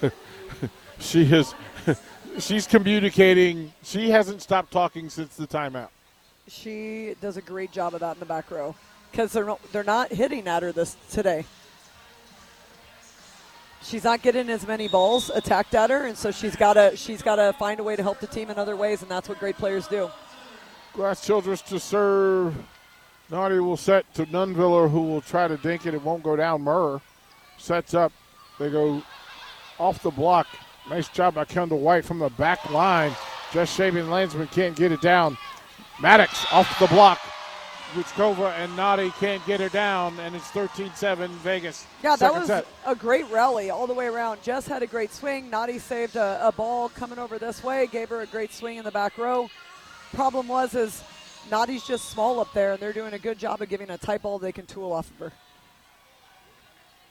she 0.98 1.22
is. 1.22 1.54
She's 2.40 2.66
communicating. 2.66 3.72
She 3.84 4.10
hasn't 4.10 4.42
stopped 4.42 4.72
talking 4.72 5.08
since 5.08 5.36
the 5.36 5.46
timeout. 5.46 5.90
She 6.48 7.14
does 7.20 7.36
a 7.36 7.42
great 7.42 7.72
job 7.72 7.94
of 7.94 8.00
that 8.00 8.16
in 8.16 8.20
the 8.20 8.26
back 8.26 8.50
row 8.50 8.74
because 9.10 9.32
they're 9.32 9.44
not, 9.44 9.60
they're 9.72 9.84
not 9.84 10.12
hitting 10.12 10.48
at 10.48 10.62
her 10.62 10.72
this 10.72 10.96
today. 11.10 11.44
She's 13.82 14.04
not 14.04 14.22
getting 14.22 14.48
as 14.48 14.66
many 14.66 14.88
balls 14.88 15.30
attacked 15.30 15.74
at 15.74 15.90
her, 15.90 16.06
and 16.06 16.16
so 16.16 16.30
she's 16.30 16.54
got 16.54 16.74
to 16.74 16.96
she's 16.96 17.20
got 17.20 17.36
to 17.36 17.52
find 17.58 17.80
a 17.80 17.82
way 17.82 17.96
to 17.96 18.02
help 18.02 18.20
the 18.20 18.28
team 18.28 18.48
in 18.48 18.58
other 18.58 18.76
ways, 18.76 19.02
and 19.02 19.10
that's 19.10 19.28
what 19.28 19.40
great 19.40 19.56
players 19.56 19.88
do. 19.88 20.08
Glass 20.94 21.26
Childress 21.26 21.62
to 21.62 21.80
serve. 21.80 22.54
Nadi 23.30 23.64
will 23.64 23.76
set 23.76 24.12
to 24.14 24.26
Nuneviller, 24.26 24.90
who 24.90 25.02
will 25.02 25.20
try 25.20 25.48
to 25.48 25.56
dink 25.56 25.86
it. 25.86 25.94
It 25.94 26.02
won't 26.02 26.22
go 26.22 26.36
down. 26.36 26.62
Murr 26.62 27.00
sets 27.58 27.94
up. 27.94 28.12
They 28.58 28.70
go 28.70 29.02
off 29.78 30.02
the 30.02 30.10
block. 30.10 30.46
Nice 30.88 31.08
job 31.08 31.34
by 31.34 31.44
Kendall 31.44 31.80
White 31.80 32.04
from 32.04 32.18
the 32.18 32.28
back 32.30 32.70
line. 32.70 33.12
Just 33.52 33.74
shaving 33.76 34.10
Landsman 34.10 34.48
can't 34.48 34.76
get 34.76 34.92
it 34.92 35.00
down. 35.00 35.36
Maddox 36.00 36.46
off 36.52 36.78
the 36.78 36.86
block. 36.88 37.20
Vuchkova 37.94 38.52
and 38.58 38.72
Nadi 38.72 39.12
can't 39.20 39.44
get 39.46 39.60
her 39.60 39.68
down, 39.68 40.18
and 40.20 40.34
it's 40.34 40.48
13-7 40.48 41.28
Vegas. 41.28 41.86
Yeah, 42.02 42.16
that 42.16 42.32
was 42.32 42.46
set. 42.46 42.66
a 42.86 42.94
great 42.94 43.28
rally 43.30 43.68
all 43.68 43.86
the 43.86 43.92
way 43.92 44.06
around. 44.06 44.42
Jess 44.42 44.66
had 44.66 44.82
a 44.82 44.86
great 44.86 45.12
swing. 45.12 45.50
Nadi 45.50 45.78
saved 45.78 46.16
a, 46.16 46.40
a 46.42 46.52
ball 46.52 46.88
coming 46.88 47.18
over 47.18 47.38
this 47.38 47.62
way, 47.62 47.86
gave 47.86 48.08
her 48.08 48.22
a 48.22 48.26
great 48.26 48.52
swing 48.52 48.78
in 48.78 48.84
the 48.84 48.90
back 48.90 49.18
row. 49.18 49.50
Problem 50.14 50.48
was 50.48 50.74
is 50.74 51.02
Nadi's 51.50 51.86
just 51.86 52.08
small 52.08 52.40
up 52.40 52.52
there, 52.54 52.72
and 52.72 52.80
they're 52.80 52.94
doing 52.94 53.12
a 53.12 53.18
good 53.18 53.38
job 53.38 53.60
of 53.60 53.68
giving 53.68 53.90
a 53.90 53.98
tight 53.98 54.22
ball 54.22 54.38
they 54.38 54.52
can 54.52 54.64
tool 54.64 54.92
off 54.92 55.10
of 55.10 55.18
her. 55.18 55.32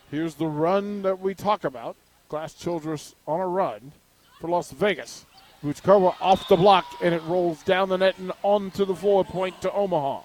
Here's 0.10 0.36
the 0.36 0.48
run 0.48 1.04
that 1.04 1.20
we 1.20 1.36
talk 1.36 1.64
about. 1.64 1.96
Glass 2.28 2.54
Childress 2.54 3.14
on 3.28 3.40
a 3.40 3.48
run 3.48 3.92
for 4.40 4.50
Las 4.50 4.72
Vegas. 4.72 5.26
Vuchkova 5.64 6.16
off 6.20 6.48
the 6.48 6.56
block, 6.56 6.86
and 7.02 7.14
it 7.14 7.22
rolls 7.24 7.62
down 7.64 7.90
the 7.90 7.98
net 7.98 8.18
and 8.18 8.32
onto 8.42 8.84
the 8.86 8.96
forward 8.96 9.28
point 9.28 9.62
to 9.62 9.72
Omaha. 9.72 10.22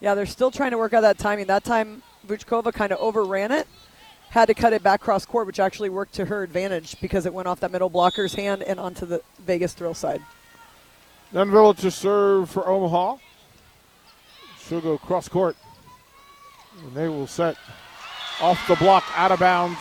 Yeah, 0.00 0.14
they're 0.14 0.26
still 0.26 0.50
trying 0.50 0.72
to 0.72 0.78
work 0.78 0.92
out 0.92 1.02
that 1.02 1.18
timing. 1.18 1.46
That 1.46 1.64
time, 1.64 2.02
Vuchkova 2.26 2.72
kind 2.72 2.92
of 2.92 2.98
overran 2.98 3.52
it, 3.52 3.68
had 4.30 4.46
to 4.46 4.54
cut 4.54 4.72
it 4.72 4.82
back 4.82 5.00
cross 5.00 5.24
court, 5.24 5.46
which 5.46 5.60
actually 5.60 5.88
worked 5.88 6.14
to 6.14 6.24
her 6.24 6.42
advantage 6.42 7.00
because 7.00 7.26
it 7.26 7.32
went 7.32 7.46
off 7.46 7.60
that 7.60 7.70
middle 7.70 7.88
blocker's 7.88 8.34
hand 8.34 8.62
and 8.64 8.80
onto 8.80 9.06
the 9.06 9.22
Vegas 9.40 9.72
thrill 9.72 9.94
side. 9.94 10.20
Nuneviller 11.32 11.76
to 11.78 11.90
serve 11.90 12.50
for 12.50 12.68
Omaha. 12.68 13.16
She'll 14.66 14.80
go 14.80 14.98
cross 14.98 15.28
court. 15.28 15.56
And 16.78 16.94
they 16.94 17.08
will 17.08 17.28
set 17.28 17.56
off 18.40 18.66
the 18.66 18.74
block, 18.76 19.04
out 19.14 19.30
of 19.30 19.38
bounds. 19.38 19.78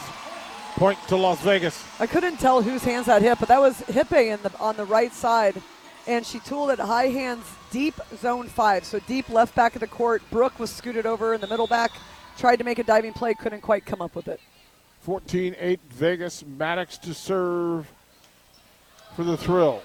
Point 0.76 1.00
to 1.08 1.16
Las 1.16 1.42
Vegas. 1.42 1.84
I 2.00 2.08
couldn't 2.08 2.38
tell 2.38 2.62
whose 2.62 2.84
hands 2.84 3.06
that 3.06 3.22
hit, 3.22 3.40
but 3.40 3.48
that 3.48 3.62
was 3.62 3.82
Hippe 3.82 4.34
in 4.34 4.42
the 4.42 4.52
on 4.60 4.76
the 4.76 4.86
right 4.86 5.14
side, 5.14 5.62
and 6.08 6.26
she 6.26 6.40
tooled 6.40 6.72
it 6.72 6.80
high 6.80 7.08
hands 7.08 7.46
deep 7.72 7.94
zone 8.18 8.48
five, 8.48 8.84
so 8.84 9.00
deep 9.00 9.30
left 9.30 9.56
back 9.56 9.76
of 9.76 9.82
the 9.82 9.88
court. 9.88 10.22
Brooke 10.32 10.60
was 10.60 10.72
scooted 10.72 11.06
over 11.06 11.34
in 11.34 11.42
the 11.42 11.48
middle 11.48 11.68
back, 11.68 11.92
tried 12.38 12.58
to 12.58 12.64
make 12.64 12.80
a 12.80 12.84
diving 12.84 13.14
play, 13.14 13.34
couldn't 13.34 13.62
quite 13.62 13.86
come 13.86 14.02
up 14.02 14.16
with 14.16 14.28
it. 14.28 14.40
14 15.02 15.56
8 15.60 15.80
Vegas. 15.90 16.46
Maddox 16.46 16.98
to 17.00 17.14
serve. 17.14 17.92
for 19.16 19.24
the 19.24 19.38
thrill. 19.38 19.82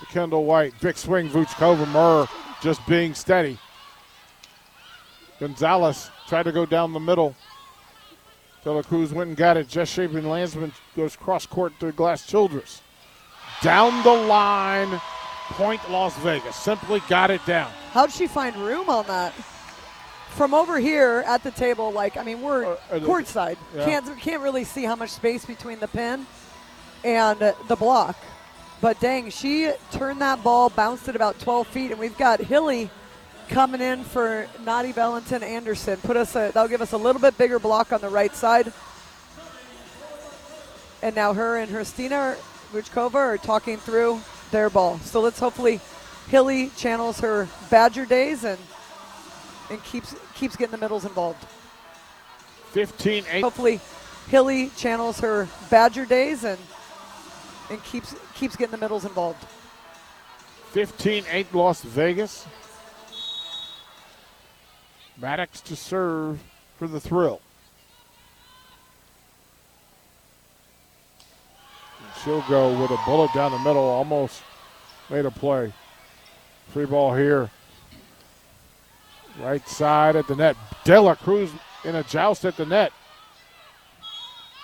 To 0.00 0.06
Kendall 0.06 0.44
White. 0.44 0.74
Big 0.80 0.96
swing, 0.96 1.28
Vuchkova. 1.28 1.86
Murr 1.88 2.28
just 2.62 2.84
being 2.86 3.14
steady. 3.14 3.58
Gonzalez 5.40 6.10
tried 6.28 6.44
to 6.44 6.52
go 6.52 6.64
down 6.64 6.92
the 6.92 7.00
middle. 7.00 7.34
De 8.64 8.72
La 8.72 8.82
Cruz 8.82 9.12
went 9.12 9.28
and 9.28 9.36
got 9.36 9.56
it. 9.56 9.68
Just 9.68 9.92
Shaven 9.92 10.28
Landsman 10.28 10.72
goes 10.96 11.16
cross 11.16 11.46
court 11.46 11.72
to 11.80 11.92
Glass 11.92 12.26
Childress. 12.26 12.82
Down 13.62 14.02
the 14.02 14.12
line, 14.12 15.00
point 15.50 15.80
Las 15.90 16.16
Vegas. 16.18 16.56
Simply 16.56 17.00
got 17.08 17.30
it 17.30 17.44
down. 17.46 17.70
How'd 17.92 18.12
she 18.12 18.26
find 18.26 18.54
room 18.56 18.88
on 18.88 19.06
that? 19.06 19.32
From 20.30 20.54
over 20.54 20.78
here 20.78 21.24
at 21.26 21.42
the 21.42 21.50
table, 21.50 21.90
like 21.90 22.16
I 22.16 22.22
mean, 22.22 22.42
we're 22.42 22.64
Uh, 22.64 22.76
uh, 22.92 22.98
courtside. 23.00 23.56
yeah. 23.74 23.84
Can't 23.84 24.20
can't 24.20 24.42
really 24.42 24.64
see 24.64 24.84
how 24.84 24.94
much 24.94 25.10
space 25.10 25.44
between 25.44 25.80
the 25.80 25.88
pin 25.88 26.26
and 27.02 27.38
the 27.40 27.76
block. 27.76 28.16
But 28.80 29.00
dang, 29.00 29.30
she 29.30 29.72
turned 29.90 30.20
that 30.20 30.44
ball, 30.44 30.68
bounced 30.70 31.08
it 31.08 31.16
about 31.16 31.40
12 31.40 31.66
feet, 31.68 31.90
and 31.90 31.98
we've 31.98 32.16
got 32.16 32.38
Hilley 32.40 32.90
coming 33.48 33.80
in 33.80 34.04
for 34.04 34.46
Nadi 34.64 34.92
Valentin 34.94 35.42
Anderson. 35.42 35.98
Put 35.98 36.16
us 36.16 36.34
a, 36.36 36.50
that'll 36.52 36.68
give 36.68 36.82
us 36.82 36.92
a 36.92 36.96
little 36.96 37.20
bit 37.20 37.36
bigger 37.38 37.58
block 37.58 37.92
on 37.92 38.00
the 38.00 38.08
right 38.08 38.34
side. 38.34 38.72
And 41.02 41.14
now 41.14 41.32
her 41.32 41.56
and 41.56 41.70
Hristina 41.70 42.36
Vuchkova 42.72 43.14
are 43.14 43.38
talking 43.38 43.78
through 43.78 44.20
their 44.50 44.70
ball. 44.70 44.98
So 44.98 45.20
let's 45.20 45.38
hopefully 45.38 45.80
Hilley 46.28 46.70
channels 46.76 47.20
her 47.20 47.48
Badger 47.70 48.04
days 48.04 48.44
and 48.44 48.58
and 49.70 49.82
keeps 49.84 50.14
keeps 50.34 50.56
getting 50.56 50.72
the 50.72 50.78
middles 50.78 51.04
involved. 51.04 51.44
15 52.72 53.24
8. 53.30 53.40
Hopefully 53.42 53.80
Hilley 54.28 54.70
channels 54.76 55.20
her 55.20 55.48
Badger 55.70 56.04
days 56.04 56.44
and 56.44 56.58
and 57.70 57.82
keeps 57.84 58.14
keeps 58.34 58.56
getting 58.56 58.72
the 58.72 58.78
middles 58.78 59.04
involved. 59.04 59.44
15 60.72 61.24
8 61.30 61.54
Las 61.54 61.82
Vegas. 61.82 62.46
Maddox 65.20 65.60
to 65.62 65.76
serve 65.76 66.40
for 66.78 66.86
the 66.86 67.00
thrill. 67.00 67.40
And 72.00 72.22
she'll 72.22 72.42
go 72.48 72.80
with 72.80 72.90
a 72.90 72.98
bullet 73.04 73.32
down 73.34 73.52
the 73.52 73.58
middle, 73.58 73.82
almost 73.82 74.42
made 75.10 75.26
a 75.26 75.30
play. 75.30 75.72
Free 76.68 76.86
ball 76.86 77.14
here. 77.14 77.50
Right 79.40 79.66
side 79.68 80.16
at 80.16 80.26
the 80.26 80.36
net. 80.36 80.56
Dela 80.84 81.16
Cruz 81.16 81.50
in 81.84 81.96
a 81.96 82.02
joust 82.02 82.44
at 82.44 82.56
the 82.56 82.66
net. 82.66 82.92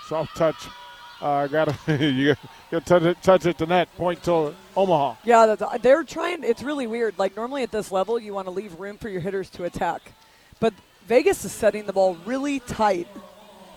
Soft 0.07 0.35
touch. 0.35 0.67
Uh, 1.21 1.47
got 1.47 1.73
to 1.85 1.97
you 2.11 2.35
got 2.69 2.85
to 2.85 2.99
touch 2.99 3.03
it, 3.03 3.23
touch 3.23 3.45
it 3.45 3.67
net. 3.67 3.93
Point 3.95 4.21
to 4.23 4.53
Omaha. 4.75 5.15
Yeah, 5.23 5.55
they're 5.81 6.03
trying. 6.03 6.43
It's 6.43 6.61
really 6.61 6.87
weird. 6.87 7.17
Like 7.17 7.35
normally 7.35 7.63
at 7.63 7.71
this 7.71 7.91
level, 7.91 8.19
you 8.19 8.33
want 8.33 8.47
to 8.47 8.51
leave 8.51 8.79
room 8.79 8.97
for 8.97 9.09
your 9.09 9.21
hitters 9.21 9.49
to 9.51 9.63
attack, 9.63 10.01
but 10.59 10.73
Vegas 11.07 11.45
is 11.45 11.51
setting 11.51 11.85
the 11.85 11.93
ball 11.93 12.15
really 12.25 12.59
tight 12.61 13.07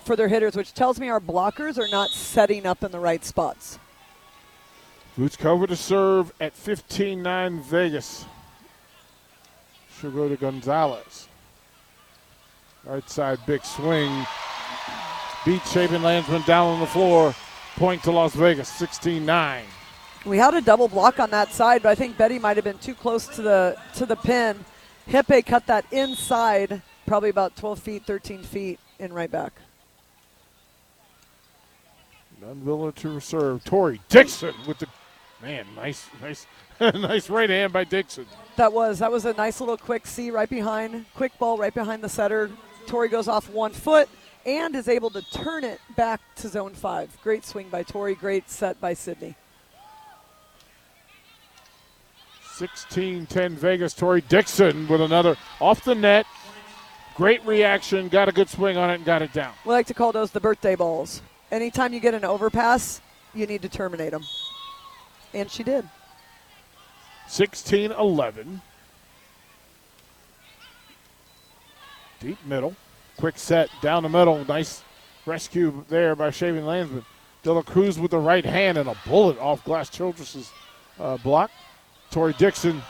for 0.05 0.17
their 0.17 0.29
hitters, 0.29 0.57
which 0.57 0.73
tells 0.73 0.99
me 0.99 1.09
our 1.09 1.21
blockers 1.21 1.79
are 1.79 1.89
not 1.89 2.11
setting 2.11 2.67
up 2.67 2.83
in 2.83 2.91
the 2.91 2.99
right 3.01 3.25
spots. 3.25 3.79
Vuchkova 5.19 5.67
to 5.67 5.77
serve 5.77 6.33
at 6.41 6.55
15-9 6.55 7.63
Vegas. 7.65 8.25
She'll 10.01 10.11
go 10.11 10.29
to 10.29 10.37
Gonzalez. 10.37 11.29
Right 12.85 13.09
side, 13.11 13.39
big 13.47 13.65
swing. 13.65 14.27
Beat 15.45 15.65
Shaven 15.67 16.03
Landsman 16.03 16.43
down 16.43 16.69
on 16.69 16.81
the 16.81 16.87
floor. 16.87 17.35
Point 17.77 18.03
to 18.05 18.13
Las 18.13 18.35
Vegas, 18.35 18.71
16-9. 18.81 19.63
We 20.25 20.39
had 20.39 20.55
a 20.55 20.61
double 20.61 20.89
block 20.89 21.21
on 21.21 21.31
that 21.31 21.53
side, 21.53 21.83
but 21.83 21.91
I 21.91 21.95
think 21.95 22.17
Betty 22.17 22.39
might 22.39 22.57
have 22.57 22.65
been 22.65 22.79
too 22.79 22.95
close 22.95 23.27
to 23.29 23.43
the 23.43 23.77
to 23.95 24.07
the 24.07 24.17
pin. 24.17 24.65
Hippe 25.09 25.45
cut 25.47 25.67
that 25.67 25.87
inside, 25.91 26.83
probably 27.07 27.31
about 27.31 27.57
12 27.57 27.79
feet, 27.79 28.07
13 28.07 28.43
feet, 28.43 28.79
in 28.99 29.13
right 29.13 29.31
back. 29.31 29.53
Nuneviller 32.43 32.95
to 32.97 33.19
serve. 33.19 33.65
Tori 33.65 34.01
Dixon 34.09 34.55
with 34.67 34.79
the 34.79 34.87
man, 35.43 35.67
nice, 35.75 36.07
nice, 36.21 36.47
nice 36.81 37.31
right 37.31 37.51
hand 37.51 37.73
by 37.73 37.85
Dixon. 37.85 38.27
That 38.57 38.73
was 38.73 39.01
that 39.01 39.11
was 39.11 39.25
a 39.25 39.33
nice 39.33 39.61
little 39.61 39.77
quick 39.77 40.07
C 40.07 40.31
right 40.31 40.49
behind, 40.49 41.07
quick 41.15 41.37
ball 41.39 41.59
right 41.59 41.75
behind 41.75 42.03
the 42.03 42.09
setter. 42.09 42.51
Tori 42.87 43.09
goes 43.09 43.29
off 43.29 43.51
one 43.51 43.73
foot 43.73 44.09
and 44.47 44.75
is 44.77 44.89
able 44.89 45.11
to 45.11 45.23
turn 45.31 45.65
it 45.65 45.81
back 45.97 46.21
to 46.37 46.49
zone 46.49 46.75
five. 46.75 47.17
Great 47.23 47.45
swing 47.45 47.69
by 47.69 47.83
Tori. 47.83 48.15
Great 48.15 48.49
set 48.51 48.81
by 48.81 48.95
Sydney. 48.95 49.35
16-10 52.59 53.51
Vegas. 53.51 53.95
Tori 53.95 54.21
Dixon 54.23 54.89
with 54.89 55.01
another 55.01 55.37
off 55.61 55.85
the 55.85 55.95
net. 55.95 56.27
Great 57.15 57.45
reaction. 57.47 58.09
Got 58.09 58.29
a 58.29 58.33
good 58.33 58.49
swing 58.49 58.77
on 58.77 58.91
it 58.91 58.95
and 58.95 59.05
got 59.05 59.23
it 59.23 59.33
down. 59.33 59.53
We 59.65 59.73
like 59.73 59.87
to 59.87 59.95
call 59.95 60.13
those 60.13 60.31
the 60.31 60.41
birthday 60.41 60.75
balls. 60.75 61.23
Anytime 61.51 61.93
you 61.93 62.01
get 62.01 62.15
an 62.15 62.25
overpass, 62.25 63.01
you 63.35 63.47
need 63.47 63.63
to 63.63 63.69
terminate 63.69 64.11
them. 64.11 64.25
And 65.33 65.51
she 65.51 65.63
did. 65.63 65.89
16 67.29 67.93
11. 67.93 68.61
Deep 72.21 72.39
middle. 72.47 72.75
Quick 73.17 73.39
set 73.39 73.71
down 73.81 74.03
the 74.03 74.09
middle. 74.09 74.45
Nice 74.45 74.83
rescue 75.27 75.85
there 75.89 76.17
by 76.17 76.31
Shaving 76.31 76.65
Landsman. 76.65 77.05
De 77.43 77.53
La 77.53 77.63
Cruz 77.63 77.99
with 77.99 78.11
the 78.11 78.19
right 78.19 78.45
hand 78.45 78.79
and 78.79 78.89
a 78.89 78.97
bullet 79.07 79.39
off 79.39 79.65
Glass 79.65 79.89
Childress's 79.89 80.51
uh, 80.99 81.17
block. 81.19 81.51
Tori 82.11 82.33
Dixon. 82.35 82.83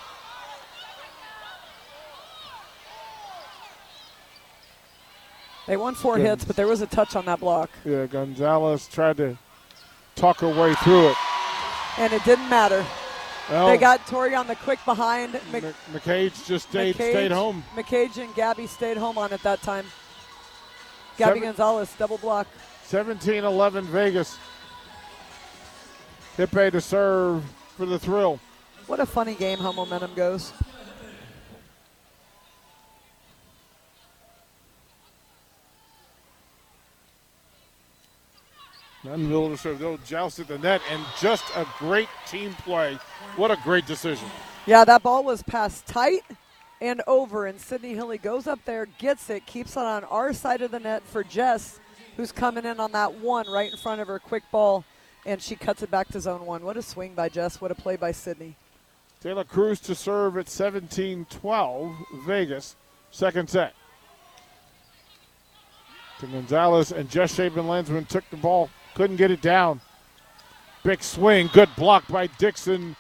They 5.66 5.76
won 5.76 5.94
four 5.94 6.16
hits, 6.16 6.44
but 6.44 6.56
there 6.56 6.66
was 6.66 6.80
a 6.80 6.86
touch 6.86 7.14
on 7.14 7.26
that 7.26 7.40
block. 7.40 7.70
Yeah, 7.84 8.06
Gonzalez 8.06 8.88
tried 8.88 9.18
to 9.18 9.36
talk 10.14 10.40
her 10.40 10.48
way 10.48 10.74
through 10.76 11.10
it. 11.10 11.16
And 11.98 12.12
it 12.12 12.24
didn't 12.24 12.48
matter. 12.48 12.84
Well, 13.50 13.68
They 13.68 13.76
got 13.76 14.06
Tori 14.06 14.34
on 14.34 14.46
the 14.46 14.56
quick 14.56 14.78
behind. 14.84 15.32
Mc- 15.52 15.62
Mc- 15.62 15.74
McCage 15.92 16.46
just 16.46 16.68
stayed 16.70 16.94
McCage- 16.96 17.10
stayed 17.10 17.30
home. 17.32 17.64
McCage 17.74 18.16
and 18.22 18.34
Gabby 18.34 18.66
stayed 18.66 18.96
home 18.96 19.18
on 19.18 19.32
it 19.32 19.42
that 19.42 19.60
time. 19.62 19.86
Gabby 21.18 21.40
Seven- 21.40 21.42
Gonzalez, 21.42 21.92
double 21.98 22.18
block. 22.18 22.46
17 22.84 23.44
11 23.44 23.84
Vegas. 23.86 24.38
Hippe 26.36 26.70
to 26.72 26.80
serve 26.80 27.42
for 27.76 27.84
the 27.86 27.98
thrill. 27.98 28.38
What 28.88 29.00
a 29.00 29.06
funny 29.06 29.34
game 29.34 29.58
how 29.58 29.70
momentum 29.70 30.14
goes. 30.14 30.50
Nuneviller 39.04 39.60
to. 39.62 39.74
They'll 39.74 39.98
joust 39.98 40.40
at 40.40 40.48
the 40.48 40.58
net, 40.58 40.80
and 40.90 41.04
just 41.20 41.44
a 41.54 41.66
great 41.78 42.08
team 42.26 42.54
play. 42.54 42.98
What 43.36 43.50
a 43.50 43.58
great 43.62 43.86
decision. 43.86 44.26
Yeah, 44.66 44.84
that 44.86 45.02
ball 45.02 45.22
was 45.22 45.42
passed 45.42 45.86
tight 45.86 46.22
and 46.80 47.02
over, 47.06 47.44
and 47.44 47.60
Sydney 47.60 47.94
Hilley 47.94 48.16
goes 48.18 48.46
up 48.46 48.60
there, 48.64 48.86
gets 48.98 49.28
it, 49.28 49.44
keeps 49.44 49.72
it 49.72 49.80
on 49.80 50.04
our 50.04 50.32
side 50.32 50.62
of 50.62 50.70
the 50.70 50.80
net 50.80 51.02
for 51.04 51.22
Jess, 51.22 51.78
who's 52.16 52.32
coming 52.32 52.64
in 52.64 52.80
on 52.80 52.92
that 52.92 53.14
one 53.14 53.50
right 53.50 53.70
in 53.70 53.76
front 53.76 54.00
of 54.00 54.08
her. 54.08 54.18
Quick 54.18 54.44
ball, 54.50 54.82
and 55.26 55.42
she 55.42 55.56
cuts 55.56 55.82
it 55.82 55.90
back 55.90 56.08
to 56.08 56.20
zone 56.22 56.46
one. 56.46 56.64
What 56.64 56.78
a 56.78 56.82
swing 56.82 57.12
by 57.12 57.28
Jess. 57.28 57.60
What 57.60 57.70
a 57.70 57.74
play 57.74 57.96
by 57.96 58.12
Sydney. 58.12 58.56
De 59.20 59.34
La 59.34 59.42
Cruz 59.42 59.80
to 59.80 59.94
serve 59.94 60.38
at 60.38 60.48
17 60.48 61.26
12. 61.28 61.96
Vegas, 62.24 62.76
second 63.10 63.50
set. 63.50 63.74
To 66.20 66.26
Gonzalez, 66.26 66.92
and 66.92 67.08
Just 67.10 67.36
Shaven 67.36 67.66
Landsman 67.66 68.04
took 68.04 68.28
the 68.30 68.36
ball, 68.36 68.70
couldn't 68.94 69.16
get 69.16 69.30
it 69.30 69.40
down. 69.40 69.80
Big 70.84 71.02
swing, 71.02 71.50
good 71.52 71.68
block 71.76 72.06
by 72.08 72.26
Dixon. 72.26 72.96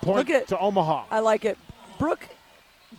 Point 0.00 0.28
at- 0.30 0.48
to 0.48 0.58
Omaha. 0.58 1.04
I 1.10 1.20
like 1.20 1.44
it. 1.44 1.58
Brooke, 1.98 2.28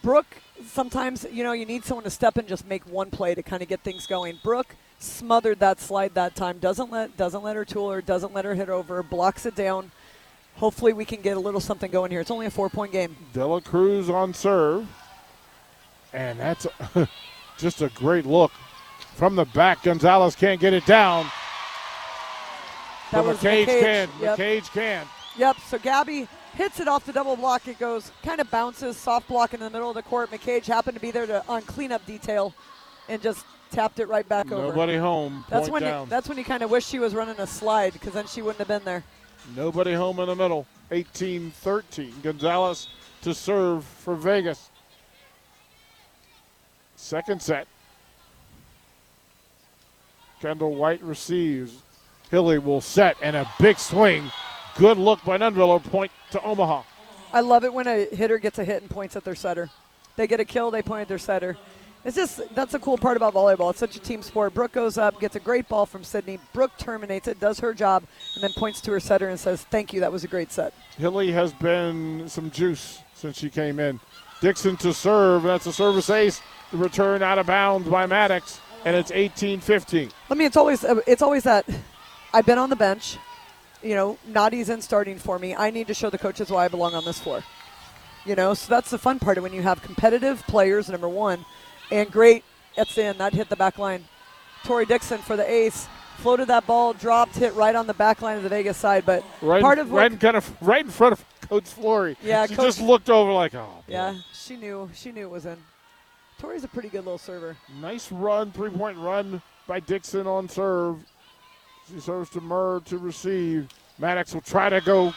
Brooke, 0.02 0.38
sometimes, 0.66 1.26
you 1.32 1.44
know, 1.44 1.52
you 1.52 1.66
need 1.66 1.84
someone 1.84 2.04
to 2.06 2.10
step 2.10 2.38
in 2.38 2.48
just 2.48 2.66
make 2.66 2.84
one 2.88 3.12
play 3.12 3.36
to 3.36 3.44
kind 3.44 3.62
of 3.62 3.68
get 3.68 3.82
things 3.82 4.08
going. 4.08 4.40
Brooke 4.44 4.76
smothered 5.00 5.60
that 5.60 5.82
slide 5.82 6.14
that 6.14 6.36
time. 6.36 6.60
Doesn't 6.60 6.92
let 6.92 7.18
doesn't 7.18 7.44
let 7.44 7.56
her 7.56 7.66
tool 7.66 7.92
her, 7.92 8.02
doesn't 8.02 8.34
let 8.34 8.46
her 8.46 8.56
hit 8.56 8.70
over, 8.70 9.04
blocks 9.04 9.46
it 9.46 9.56
down. 9.56 9.92
Hopefully 10.56 10.94
we 10.94 11.06
can 11.06 11.22
get 11.22 11.36
a 11.36 11.40
little 11.40 11.60
something 11.60 11.92
going 11.92 12.12
here. 12.12 12.22
It's 12.22 12.32
only 12.32 12.46
a 12.46 12.52
four 12.52 12.70
point 12.70 12.92
game. 12.92 13.16
De 13.34 13.46
La 13.46 13.60
Cruz 13.60 14.10
on 14.10 14.34
serve. 14.34 14.88
And 16.14 16.40
that's 16.40 16.68
just 17.58 17.82
a 17.82 17.90
great 17.90 18.26
look. 18.26 18.52
From 19.16 19.36
the 19.36 19.46
back, 19.46 19.84
Gonzalez 19.84 20.36
can't 20.36 20.60
get 20.60 20.74
it 20.74 20.86
down. 20.86 21.26
That 23.12 23.26
but 23.26 23.36
McCage, 23.38 23.66
McCage. 23.66 23.82
can. 23.82 24.10
Yep. 24.22 24.38
McCage 24.38 24.72
can. 24.72 25.08
Yep. 25.38 25.58
So 25.68 25.78
Gabby 25.78 26.28
hits 26.56 26.80
it 26.80 26.88
off 26.88 27.06
the 27.06 27.14
double 27.14 27.36
block. 27.36 27.68
It 27.68 27.78
goes 27.80 28.12
kind 28.24 28.42
of 28.42 28.50
bounces, 28.50 28.98
soft 28.98 29.28
block 29.28 29.54
in 29.54 29.60
the 29.60 29.70
middle 29.70 29.90
of 29.90 29.96
the 29.96 30.02
court. 30.04 30.32
McCage 30.32 30.66
happened 30.66 30.96
to 30.96 31.02
be 31.02 31.12
there 31.12 31.28
to 31.28 31.44
on 31.48 31.62
cleanup 31.64 32.06
detail, 32.06 32.54
and 33.10 33.22
just 33.22 33.46
tapped 33.72 34.00
it 34.00 34.08
right 34.08 34.28
back 34.28 34.52
over. 34.52 34.68
Nobody 34.68 34.98
home. 34.98 35.46
That's 35.50 35.70
when 35.70 35.84
you, 35.84 36.06
that's 36.10 36.30
when 36.30 36.38
you 36.38 36.44
kind 36.44 36.64
of 36.64 36.72
wish 36.72 36.86
she 36.86 37.00
was 37.00 37.14
running 37.14 37.40
a 37.40 37.48
slide 37.48 37.94
because 37.94 38.14
then 38.14 38.28
she 38.28 38.42
wouldn't 38.42 38.60
have 38.60 38.68
been 38.68 38.84
there. 38.84 39.04
Nobody 39.56 39.94
home 39.94 40.20
in 40.20 40.28
the 40.28 40.36
middle. 40.36 40.66
18 40.92 41.52
13. 41.52 42.14
Gonzalez 42.22 42.88
to 43.22 43.34
serve 43.34 43.84
for 43.84 44.16
Vegas. 44.16 44.70
Second 46.96 47.42
set. 47.42 47.68
Kendall 50.42 50.76
White 50.76 51.02
receives. 51.02 51.82
Hilley 52.30 52.58
will 52.58 52.82
set 52.82 53.18
and 53.22 53.36
a 53.36 53.50
big 53.60 53.78
swing. 53.78 54.32
Good 54.78 54.98
look 54.98 55.24
by 55.24 55.38
Nuneviller. 55.38 55.84
Point 55.84 56.12
to 56.32 56.42
Omaha. 56.42 56.84
I 57.32 57.42
love 57.42 57.64
it 57.64 57.74
when 57.74 57.88
a 57.88 58.06
hitter 58.06 58.38
gets 58.38 58.60
a 58.60 58.64
hit 58.64 58.82
and 58.82 58.90
points 58.90 59.16
at 59.16 59.24
their 59.24 59.36
setter. 59.36 59.70
They 60.16 60.28
get 60.28 60.40
a 60.40 60.46
kill, 60.46 60.70
they 60.70 60.82
point 60.82 61.04
at 61.04 61.08
their 61.08 61.18
setter. 61.18 61.58
It's 62.06 62.18
just 62.18 62.42
that's 62.54 62.74
the 62.74 62.80
cool 62.80 62.98
part 62.98 63.16
about 63.16 63.34
volleyball. 63.34 63.70
It's 63.70 63.80
such 63.80 63.96
a 63.96 64.00
team 64.00 64.22
sport. 64.22 64.54
Brooke 64.54 64.74
goes 64.74 64.98
up, 64.98 65.20
gets 65.22 65.38
a 65.38 65.40
great 65.40 65.70
ball 65.70 65.86
from 65.86 66.04
Sydney. 66.04 66.38
Brooke 66.52 66.78
terminates 66.78 67.30
it, 67.30 67.40
does 67.40 67.60
her 67.60 67.74
job, 67.74 68.04
and 68.36 68.44
then 68.44 68.52
points 68.54 68.82
to 68.82 68.92
her 68.92 69.00
setter 69.00 69.30
and 69.30 69.40
says, 69.40 69.64
"Thank 69.64 69.94
you, 69.94 70.02
that 70.02 70.12
was 70.12 70.26
a 70.26 70.28
great 70.28 70.52
set." 70.52 70.74
Hilley 70.98 71.32
has 71.32 71.54
been 71.54 72.28
some 72.28 72.52
juice 72.52 73.00
since 73.14 73.38
she 73.38 73.50
came 73.50 73.80
in. 73.80 74.02
Dixon 74.42 74.76
to 74.78 74.94
serve. 74.94 75.44
That's 75.44 75.66
a 75.66 75.72
service 75.72 76.10
ace. 76.10 76.42
The 76.72 76.78
return 76.78 77.24
out 77.24 77.40
of 77.40 77.46
bounds 77.46 77.88
by 77.88 78.06
Maddox, 78.06 78.60
and 78.84 78.96
it's 78.98 79.12
18-15. 79.12 80.12
I 80.30 80.34
mean, 80.34 80.48
it's 80.48 80.58
always 80.58 80.84
it's 81.08 81.22
always 81.22 81.44
that. 81.44 81.66
I've 82.34 82.46
been 82.46 82.58
on 82.58 82.70
the 82.70 82.76
bench. 82.76 83.18
You 83.82 83.96
know, 83.96 84.18
Nadi's 84.28 84.70
in 84.70 84.82
starting 84.82 85.18
for 85.18 85.40
me. 85.40 85.56
I 85.56 85.70
need 85.70 85.88
to 85.88 85.94
show 85.94 86.10
the 86.10 86.18
coaches 86.18 86.50
why 86.50 86.66
I 86.66 86.68
belong 86.68 86.96
on 86.96 87.06
this 87.06 87.20
floor. 87.20 87.44
You 88.26 88.36
know, 88.36 88.54
so 88.54 88.70
that's 88.70 88.90
the 88.90 88.98
fun 88.98 89.20
part 89.20 89.38
of 89.38 89.44
when 89.44 89.54
you 89.54 89.62
have 89.62 89.82
competitive 89.82 90.42
players. 90.48 90.90
Number 90.90 91.10
one 91.10 91.46
and 91.94 92.12
great 92.12 92.44
at 92.78 92.98
in. 92.98 93.18
That 93.18 93.34
hit 93.34 93.50
the 93.50 93.56
back 93.56 93.78
line. 93.78 94.04
Tori 94.64 94.86
Dixon 94.86 95.20
for 95.20 95.38
the 95.38 95.50
ace. 95.50 95.88
Floated 96.18 96.48
that 96.48 96.66
ball, 96.68 96.94
dropped, 96.94 97.36
hit 97.36 97.54
right 97.56 97.76
on 97.76 97.88
the 97.88 97.94
back 97.94 98.22
line 98.22 98.38
of 98.38 98.44
the 98.44 98.50
Vegas 98.50 98.78
side. 98.78 99.04
But 99.06 99.24
right, 99.42 99.62
part 99.62 99.80
of 99.80 99.92
right, 99.92 100.18
kind 100.20 100.38
of 100.38 100.50
right 100.62 100.86
in 100.86 100.92
front 100.92 101.14
of 101.14 101.26
Coach 101.50 101.66
Flory. 101.66 102.16
Yeah, 102.24 102.46
she 102.46 102.56
Coach, 102.56 102.66
just 102.66 102.82
looked 102.82 103.10
over 103.10 103.32
like, 103.32 103.56
oh. 103.56 103.66
Boy. 103.88 103.94
Yeah, 103.94 104.16
she 104.32 104.56
knew. 104.56 104.90
She 104.94 105.12
knew 105.12 105.24
it 105.24 105.32
was 105.32 105.46
in. 105.46 105.58
Tori's 106.40 106.64
a 106.64 106.68
pretty 106.68 106.90
good 106.90 107.04
little 107.06 107.18
server. 107.18 107.58
Nice 107.82 108.12
run, 108.12 108.52
three 108.52 108.70
point 108.70 108.98
run 108.98 109.42
by 109.68 109.80
Dixon 109.80 110.28
on 110.28 110.48
serve. 110.48 110.98
She 111.92 112.00
serves 112.00 112.30
to 112.32 112.42
Murr 112.42 112.80
to 112.86 112.98
receive. 112.98 113.70
Maddox 113.98 114.34
will 114.34 114.42
try 114.42 114.70
to 114.70 114.82
go 114.82 115.14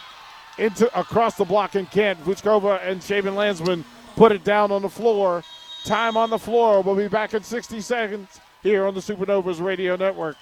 into 0.58 0.98
across 0.98 1.36
the 1.36 1.44
block 1.44 1.74
and 1.74 1.90
can't. 1.90 2.18
Vuchkova 2.24 2.84
and 2.86 3.02
Shaven 3.02 3.34
Landsman 3.34 3.84
put 4.16 4.32
it 4.32 4.44
down 4.44 4.72
on 4.72 4.82
the 4.82 4.88
floor. 4.88 5.44
Time 5.86 6.16
on 6.16 6.30
the 6.30 6.38
floor. 6.38 6.82
We'll 6.82 6.96
be 6.96 7.06
back 7.06 7.32
in 7.32 7.44
60 7.44 7.80
seconds 7.80 8.40
here 8.64 8.86
on 8.86 8.94
the 8.94 9.00
Supernovas 9.00 9.64
Radio 9.64 9.94
Network. 9.94 10.36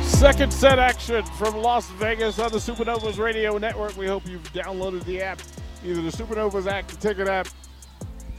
Second 0.00 0.50
set 0.50 0.78
action 0.78 1.22
from 1.36 1.58
Las 1.58 1.90
Vegas 1.90 2.38
on 2.38 2.50
the 2.50 2.56
Supernovas 2.56 3.18
Radio 3.18 3.58
Network. 3.58 3.94
We 3.98 4.06
hope 4.06 4.26
you've 4.26 4.50
downloaded 4.54 5.04
the 5.04 5.20
app, 5.20 5.38
either 5.84 6.00
the 6.00 6.08
Supernovas 6.08 6.66
app, 6.66 6.88
the 6.88 6.96
ticket 6.96 7.28
app, 7.28 7.48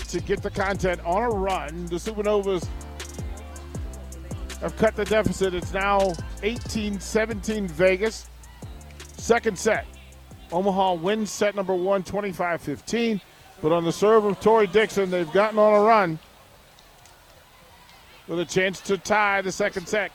to 0.08 0.20
get 0.20 0.42
the 0.42 0.50
content 0.50 1.00
on 1.06 1.22
a 1.22 1.30
run. 1.30 1.86
The 1.86 1.98
Supernovas 1.98 2.68
have 4.62 4.76
cut 4.78 4.96
the 4.96 5.06
deficit. 5.06 5.54
It's 5.54 5.74
now 5.74 6.12
18 6.42 7.00
17 7.00 7.68
Vegas. 7.68 8.28
Second 9.16 9.60
set. 9.60 9.86
Omaha 10.52 10.94
wins 10.94 11.32
set 11.32 11.56
number 11.56 11.74
one, 11.74 12.04
25 12.04 12.62
15. 12.62 13.22
But 13.62 13.72
on 13.72 13.84
the 13.84 13.92
serve 13.92 14.26
of 14.26 14.40
Tori 14.40 14.68
Dixon, 14.68 15.10
they've 15.10 15.32
gotten 15.32 15.58
on 15.58 15.74
a 15.74 15.84
run 15.84 16.20
with 18.28 18.40
a 18.40 18.46
chance 18.46 18.82
to 18.82 18.98
tie 18.98 19.42
the 19.42 19.52
second 19.52 19.88
set 19.88 20.12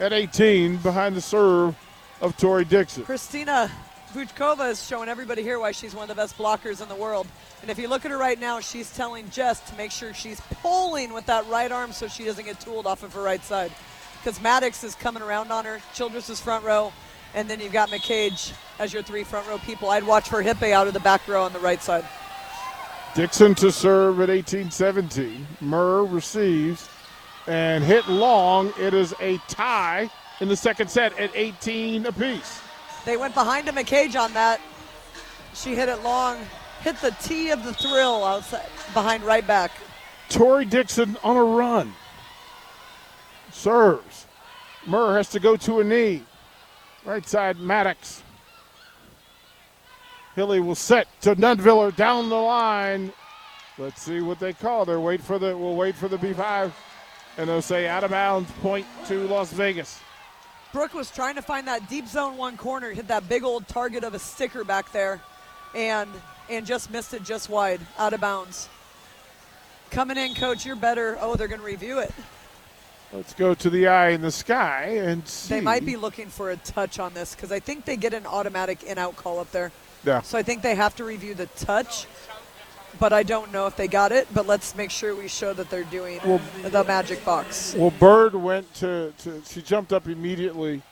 at 0.00 0.12
18 0.12 0.78
behind 0.78 1.16
the 1.16 1.20
serve 1.20 1.76
of 2.20 2.36
Tori 2.36 2.64
Dixon. 2.64 3.04
Christina 3.04 3.70
Vuchkova 4.12 4.70
is 4.70 4.86
showing 4.86 5.08
everybody 5.08 5.42
here 5.42 5.58
why 5.58 5.72
she's 5.72 5.94
one 5.94 6.04
of 6.04 6.08
the 6.08 6.14
best 6.14 6.36
blockers 6.38 6.80
in 6.80 6.88
the 6.88 6.94
world. 6.94 7.26
And 7.62 7.70
if 7.70 7.78
you 7.78 7.88
look 7.88 8.04
at 8.04 8.10
her 8.10 8.18
right 8.18 8.38
now, 8.38 8.60
she's 8.60 8.94
telling 8.94 9.28
Jess 9.30 9.60
to 9.70 9.76
make 9.76 9.90
sure 9.90 10.14
she's 10.14 10.40
pulling 10.62 11.12
with 11.12 11.26
that 11.26 11.46
right 11.48 11.70
arm 11.70 11.92
so 11.92 12.08
she 12.08 12.24
doesn't 12.24 12.44
get 12.44 12.60
tooled 12.60 12.86
off 12.86 13.02
of 13.02 13.12
her 13.14 13.22
right 13.22 13.42
side. 13.42 13.72
Because 14.22 14.40
Maddox 14.40 14.84
is 14.84 14.94
coming 14.94 15.22
around 15.22 15.50
on 15.52 15.64
her, 15.64 15.80
Childress 15.94 16.30
is 16.30 16.40
front 16.40 16.64
row, 16.64 16.92
and 17.34 17.48
then 17.48 17.60
you've 17.60 17.72
got 17.72 17.90
McCage 17.90 18.52
as 18.78 18.92
your 18.92 19.02
three 19.02 19.24
front 19.24 19.46
row 19.48 19.58
people. 19.58 19.90
I'd 19.90 20.04
watch 20.04 20.28
for 20.28 20.42
Hippe 20.42 20.72
out 20.72 20.86
of 20.86 20.94
the 20.94 21.00
back 21.00 21.26
row 21.28 21.42
on 21.42 21.52
the 21.52 21.58
right 21.58 21.82
side. 21.82 22.04
Dixon 23.14 23.54
to 23.56 23.70
serve 23.70 24.20
at 24.20 24.30
18 24.30 24.70
17. 24.70 25.46
Murr 25.60 26.04
receives 26.04 26.88
and 27.46 27.84
hit 27.84 28.08
long. 28.08 28.72
It 28.78 28.94
is 28.94 29.14
a 29.20 29.38
tie 29.48 30.10
in 30.40 30.48
the 30.48 30.56
second 30.56 30.90
set 30.90 31.16
at 31.18 31.30
18 31.34 32.06
apiece. 32.06 32.60
They 33.04 33.16
went 33.16 33.34
behind 33.34 33.66
to 33.66 33.72
McCage 33.72 34.18
on 34.18 34.32
that. 34.32 34.60
She 35.54 35.74
hit 35.74 35.88
it 35.88 36.02
long, 36.02 36.38
hit 36.80 36.96
the 37.00 37.12
tee 37.22 37.50
of 37.50 37.64
the 37.64 37.72
thrill 37.74 38.24
outside 38.24 38.66
behind 38.92 39.22
right 39.22 39.46
back. 39.46 39.70
Tori 40.28 40.64
Dixon 40.64 41.16
on 41.22 41.36
a 41.36 41.44
run. 41.44 41.92
Serves. 43.52 44.26
Murr 44.86 45.16
has 45.16 45.28
to 45.30 45.40
go 45.40 45.56
to 45.56 45.80
a 45.80 45.84
knee. 45.84 46.24
Right 47.04 47.26
side, 47.28 47.58
Maddox. 47.58 48.22
Hilley 50.34 50.60
will 50.60 50.74
set 50.74 51.06
to 51.20 51.36
Nuneviller 51.36 51.94
down 51.94 52.28
the 52.28 52.34
line. 52.34 53.12
Let's 53.76 54.02
see 54.02 54.20
what 54.20 54.38
they 54.38 54.52
call. 54.52 54.84
They're 54.84 55.00
wait 55.00 55.20
for 55.20 55.38
the. 55.38 55.56
We'll 55.56 55.76
wait 55.76 55.94
for 55.94 56.08
the 56.08 56.16
B5, 56.16 56.72
and 57.36 57.48
they'll 57.48 57.62
say 57.62 57.86
out 57.88 58.04
of 58.04 58.10
bounds. 58.10 58.50
Point 58.62 58.86
to 59.06 59.26
Las 59.28 59.52
Vegas. 59.52 60.00
Brooke 60.72 60.94
was 60.94 61.10
trying 61.10 61.36
to 61.36 61.42
find 61.42 61.68
that 61.68 61.88
deep 61.88 62.08
zone 62.08 62.36
one 62.36 62.56
corner, 62.56 62.90
hit 62.90 63.06
that 63.08 63.28
big 63.28 63.44
old 63.44 63.68
target 63.68 64.02
of 64.02 64.14
a 64.14 64.18
sticker 64.18 64.64
back 64.64 64.90
there, 64.92 65.20
and 65.74 66.10
and 66.48 66.66
just 66.66 66.90
missed 66.90 67.14
it 67.14 67.22
just 67.22 67.48
wide, 67.48 67.80
out 67.98 68.12
of 68.12 68.20
bounds. 68.20 68.68
Coming 69.90 70.16
in, 70.16 70.34
coach, 70.34 70.66
you're 70.66 70.74
better. 70.74 71.16
Oh, 71.20 71.36
they're 71.36 71.48
going 71.48 71.60
to 71.60 71.66
review 71.66 72.00
it. 72.00 72.12
Let's 73.14 73.32
go 73.32 73.54
to 73.54 73.70
the 73.70 73.86
eye 73.86 74.08
in 74.10 74.22
the 74.22 74.32
sky 74.32 74.96
and 75.04 75.26
see. 75.28 75.54
They 75.54 75.60
might 75.60 75.86
be 75.86 75.96
looking 75.96 76.26
for 76.26 76.50
a 76.50 76.56
touch 76.56 76.98
on 76.98 77.14
this 77.14 77.32
because 77.34 77.52
I 77.52 77.60
think 77.60 77.84
they 77.84 77.96
get 77.96 78.12
an 78.12 78.26
automatic 78.26 78.82
in-out 78.82 79.14
call 79.14 79.38
up 79.38 79.52
there. 79.52 79.70
Yeah. 80.04 80.22
So 80.22 80.36
I 80.36 80.42
think 80.42 80.62
they 80.62 80.74
have 80.74 80.96
to 80.96 81.04
review 81.04 81.34
the 81.34 81.46
touch, 81.46 82.06
but 82.98 83.12
I 83.12 83.22
don't 83.22 83.52
know 83.52 83.68
if 83.68 83.76
they 83.76 83.86
got 83.86 84.10
it. 84.10 84.26
But 84.34 84.48
let's 84.48 84.74
make 84.74 84.90
sure 84.90 85.14
we 85.14 85.28
show 85.28 85.52
that 85.52 85.70
they're 85.70 85.84
doing 85.84 86.20
Well- 86.24 86.40
the 86.64 86.82
magic 86.82 87.24
box. 87.24 87.74
Well, 87.78 87.92
Bird 87.92 88.34
went 88.34 88.74
to, 88.74 89.12
to 89.18 89.42
she 89.48 89.62
jumped 89.62 89.92
up 89.92 90.08
immediately, 90.08 90.82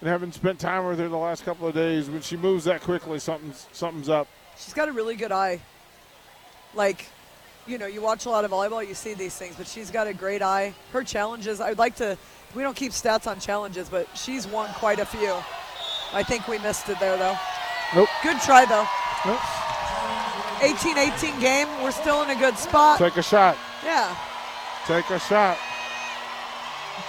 and 0.00 0.08
having 0.08 0.32
spent 0.32 0.58
time 0.58 0.84
with 0.84 0.98
her 0.98 1.08
the 1.08 1.16
last 1.16 1.44
couple 1.44 1.68
of 1.68 1.74
days, 1.74 2.10
when 2.10 2.22
she 2.22 2.36
moves 2.36 2.64
that 2.64 2.80
quickly, 2.82 3.20
something's 3.20 3.68
something's 3.70 4.08
up. 4.08 4.26
She's 4.58 4.74
got 4.74 4.88
a 4.88 4.92
really 4.92 5.14
good 5.14 5.32
eye. 5.32 5.60
Like, 6.74 7.06
you 7.70 7.78
know, 7.78 7.86
you 7.86 8.02
watch 8.02 8.26
a 8.26 8.28
lot 8.28 8.44
of 8.44 8.50
volleyball, 8.50 8.86
you 8.86 8.94
see 8.94 9.14
these 9.14 9.36
things, 9.36 9.54
but 9.56 9.66
she's 9.66 9.90
got 9.90 10.08
a 10.08 10.12
great 10.12 10.42
eye. 10.42 10.74
Her 10.92 11.04
challenges, 11.04 11.60
I'd 11.60 11.78
like 11.78 11.94
to, 11.96 12.18
we 12.54 12.62
don't 12.62 12.76
keep 12.76 12.90
stats 12.90 13.28
on 13.28 13.38
challenges, 13.38 13.88
but 13.88 14.08
she's 14.18 14.46
won 14.46 14.68
quite 14.74 14.98
a 14.98 15.06
few. 15.06 15.36
I 16.12 16.24
think 16.24 16.48
we 16.48 16.58
missed 16.58 16.88
it 16.88 16.98
there, 16.98 17.16
though. 17.16 17.36
Nope. 17.94 18.08
Good 18.24 18.40
try, 18.40 18.64
though. 18.64 18.86
Nope. 19.24 19.40
18 20.62 20.98
18 20.98 21.40
game. 21.40 21.68
We're 21.82 21.92
still 21.92 22.22
in 22.22 22.30
a 22.30 22.34
good 22.34 22.58
spot. 22.58 22.98
Take 22.98 23.16
a 23.16 23.22
shot. 23.22 23.56
Yeah. 23.84 24.14
Take 24.86 25.08
a 25.10 25.20
shot. 25.20 25.56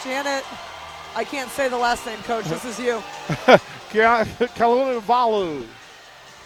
Janet, 0.03 0.45
I 1.15 1.23
can't 1.23 1.49
say 1.49 1.67
the 1.67 1.77
last 1.77 2.05
name, 2.05 2.19
coach. 2.19 2.45
This 2.45 2.63
is 2.65 2.79
you. 2.79 3.01
Kaluna 3.91 5.01
Valu. 5.01 5.65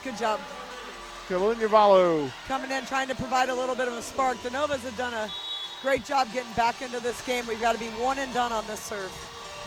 Good 0.04 0.18
job. 0.18 0.40
Kaluna 1.28 1.68
Valu. 1.68 2.32
Coming 2.48 2.70
in, 2.70 2.86
trying 2.86 3.08
to 3.08 3.16
provide 3.16 3.50
a 3.50 3.56
little 3.56 3.76
bit 3.76 3.88
of 3.88 3.96
a 3.96 4.02
spark. 4.02 4.42
The 4.44 4.52
Novas 4.52 4.84
have 4.84 4.96
done 4.96 5.14
a 5.14 5.30
great 5.82 6.06
job 6.06 6.32
getting 6.32 6.52
back 6.54 6.82
into 6.82 7.00
this 7.00 7.26
game. 7.26 7.48
We've 7.48 7.60
got 7.60 7.74
to 7.74 7.80
be 7.80 7.88
one 8.02 8.20
and 8.20 8.32
done 8.34 8.52
on 8.52 8.66
this 8.68 8.80
serve. 8.80 9.12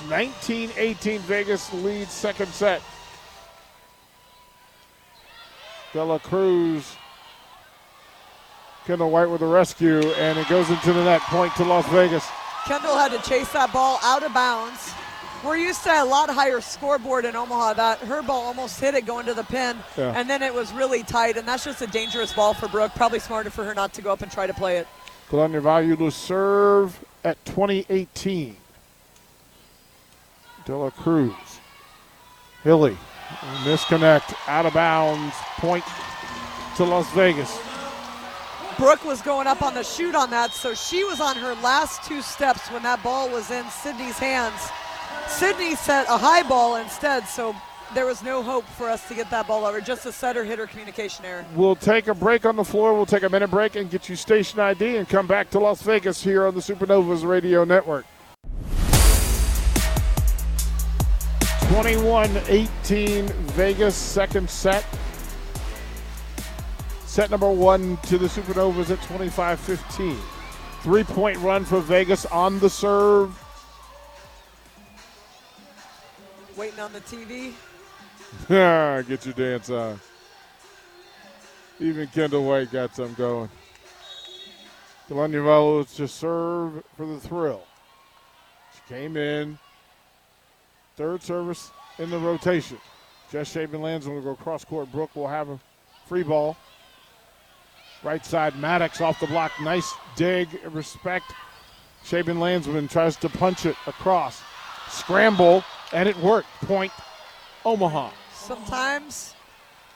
19 0.08 0.70
18 0.76 1.20
Vegas 1.22 1.72
leads 1.74 2.12
second 2.12 2.48
set. 2.48 2.80
Dela 5.92 6.20
Cruz. 6.20 6.94
Kendall 8.86 9.10
White 9.10 9.28
with 9.28 9.42
a 9.42 9.46
rescue, 9.46 10.00
and 10.12 10.38
it 10.38 10.48
goes 10.48 10.70
into 10.70 10.92
the 10.92 11.04
net. 11.04 11.20
Point 11.22 11.54
to 11.56 11.64
Las 11.64 11.86
Vegas. 11.88 12.26
Kendall 12.66 12.96
had 12.96 13.10
to 13.10 13.28
chase 13.28 13.50
that 13.52 13.72
ball 13.72 13.98
out 14.02 14.22
of 14.22 14.32
bounds. 14.32 14.92
We're 15.44 15.56
used 15.56 15.84
to 15.84 15.90
a 15.90 16.04
lot 16.04 16.30
higher 16.30 16.60
scoreboard 16.60 17.24
in 17.24 17.36
Omaha. 17.36 17.74
That 17.74 17.98
her 18.00 18.22
ball 18.22 18.46
almost 18.46 18.80
hit 18.80 18.94
it 18.94 19.06
going 19.06 19.26
to 19.26 19.34
the 19.34 19.44
pin, 19.44 19.76
Yeah. 19.96 20.12
and 20.16 20.28
then 20.28 20.42
it 20.42 20.52
was 20.52 20.72
really 20.72 21.02
tight. 21.04 21.36
And 21.36 21.46
that's 21.46 21.64
just 21.64 21.80
a 21.80 21.86
dangerous 21.86 22.32
ball 22.32 22.54
for 22.54 22.66
Brooke. 22.68 22.92
Probably 22.96 23.20
smarter 23.20 23.50
for 23.50 23.64
her 23.64 23.74
not 23.74 23.92
to 23.94 24.02
go 24.02 24.12
up 24.12 24.22
and 24.22 24.30
try 24.32 24.46
to 24.46 24.54
play 24.54 24.78
it. 24.78 24.88
Kaluna 25.30 25.60
Valu 25.62 25.96
to 25.98 26.10
serve 26.10 26.98
at 27.24 27.42
2018. 27.44 28.56
Dela 30.64 30.90
Cruz. 30.90 31.32
Hilley. 32.64 32.96
Misconnect. 33.62 34.34
Out 34.48 34.66
of 34.66 34.74
bounds. 34.74 35.34
Point 35.58 35.84
to 36.76 36.84
Las 36.84 37.08
Vegas. 37.12 37.58
Brooke 38.76 39.04
was 39.04 39.22
going 39.22 39.46
up 39.46 39.62
on 39.62 39.74
the 39.74 39.82
shoot 39.82 40.14
on 40.14 40.30
that, 40.30 40.52
so 40.52 40.72
she 40.74 41.04
was 41.04 41.20
on 41.20 41.36
her 41.36 41.54
last 41.56 42.04
two 42.04 42.22
steps 42.22 42.70
when 42.70 42.82
that 42.84 43.02
ball 43.02 43.28
was 43.28 43.50
in 43.50 43.64
Sydney's 43.70 44.18
hands. 44.18 44.70
Sydney 45.28 45.76
set 45.76 46.06
a 46.08 46.16
high 46.16 46.42
ball 46.42 46.76
instead, 46.76 47.26
so 47.28 47.54
there 47.94 48.06
was 48.06 48.22
no 48.22 48.42
hope 48.42 48.64
for 48.64 48.88
us 48.88 49.06
to 49.08 49.14
get 49.14 49.30
that 49.30 49.46
ball 49.46 49.64
over. 49.64 49.80
Just 49.80 50.04
a 50.06 50.12
setter 50.12 50.44
hitter 50.44 50.66
communication 50.66 51.24
error. 51.24 51.44
We'll 51.54 51.76
take 51.76 52.08
a 52.08 52.14
break 52.14 52.44
on 52.44 52.56
the 52.56 52.64
floor. 52.64 52.94
We'll 52.94 53.06
take 53.06 53.22
a 53.22 53.28
minute 53.28 53.50
break 53.50 53.76
and 53.76 53.90
get 53.90 54.08
you 54.08 54.16
station 54.16 54.58
ID 54.60 54.96
and 54.96 55.08
come 55.08 55.26
back 55.26 55.50
to 55.50 55.58
Las 55.58 55.82
Vegas 55.82 56.22
here 56.22 56.46
on 56.46 56.54
the 56.54 56.60
Supernovas 56.60 57.26
Radio 57.26 57.64
Network. 57.64 58.04
21 61.72 62.36
18 62.48 63.26
Vegas, 63.26 63.94
second 63.94 64.48
set. 64.48 64.84
Set 67.06 67.30
number 67.30 67.50
one 67.50 67.96
to 68.04 68.18
the 68.18 68.26
Supernovas 68.26 68.90
at 68.90 69.02
25 69.02 69.60
15. 69.60 70.16
Three 70.82 71.04
point 71.04 71.36
run 71.38 71.64
for 71.64 71.80
Vegas 71.80 72.26
on 72.26 72.58
the 72.58 72.70
serve. 72.70 73.38
Waiting 76.58 76.80
on 76.80 76.92
the 76.92 77.00
TV. 77.00 77.52
Ah, 78.50 79.00
get 79.02 79.24
your 79.24 79.34
dance 79.34 79.70
on. 79.70 80.00
Even 81.78 82.08
Kendall 82.08 82.44
White 82.44 82.72
got 82.72 82.96
some 82.96 83.14
going. 83.14 83.48
Delania 85.08 85.40
Velos 85.40 85.94
to 85.94 86.08
serve 86.08 86.82
for 86.96 87.06
the 87.06 87.20
thrill. 87.20 87.62
She 88.74 88.92
came 88.92 89.16
in. 89.16 89.56
Third 90.96 91.22
service 91.22 91.70
in 92.00 92.10
the 92.10 92.18
rotation. 92.18 92.78
Jess 93.30 93.52
Shaven 93.52 93.80
Lands 93.80 94.08
will 94.08 94.20
go 94.20 94.34
cross 94.34 94.64
court. 94.64 94.90
Brooke 94.90 95.14
will 95.14 95.28
have 95.28 95.48
a 95.50 95.60
free 96.08 96.24
ball. 96.24 96.56
Right 98.02 98.26
side, 98.26 98.56
Maddox 98.56 99.00
off 99.00 99.20
the 99.20 99.28
block. 99.28 99.52
Nice 99.62 99.94
dig, 100.16 100.48
respect. 100.72 101.32
Shaven 102.04 102.40
Landsman 102.40 102.88
tries 102.88 103.14
to 103.18 103.28
punch 103.28 103.64
it 103.64 103.76
across. 103.86 104.42
Scramble, 104.88 105.62
and 105.92 106.08
it 106.08 106.16
worked. 106.18 106.48
Point, 106.62 106.92
Omaha. 107.64 108.10
Sometimes 108.34 109.34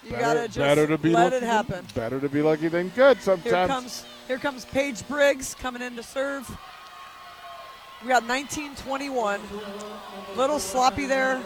you 0.05 0.11
Better- 0.11 0.23
gotta 0.23 0.47
just 0.49 0.59
better 0.59 0.87
to 0.87 0.99
be 0.99 1.11
let 1.11 1.33
lucky 1.33 1.37
it 1.37 1.43
happen. 1.43 1.87
Than, 1.95 2.03
better 2.03 2.21
to 2.21 2.29
be 2.29 2.43
lucky 2.43 2.69
than 2.69 2.89
good 2.91 3.21
sometimes. 3.23 3.45
Here 3.45 3.53
sometimes. 3.53 3.71
comes 3.71 4.05
here 4.29 4.39
comes 4.39 4.65
Paige 4.67 5.07
Briggs 5.09 5.55
coming 5.55 5.83
in 5.83 5.97
to 5.97 6.03
serve. 6.03 6.49
We 8.03 8.09
got 8.09 8.25
19-21. 8.25 9.39
Little 10.37 10.59
sloppy 10.59 11.07
there, 11.07 11.41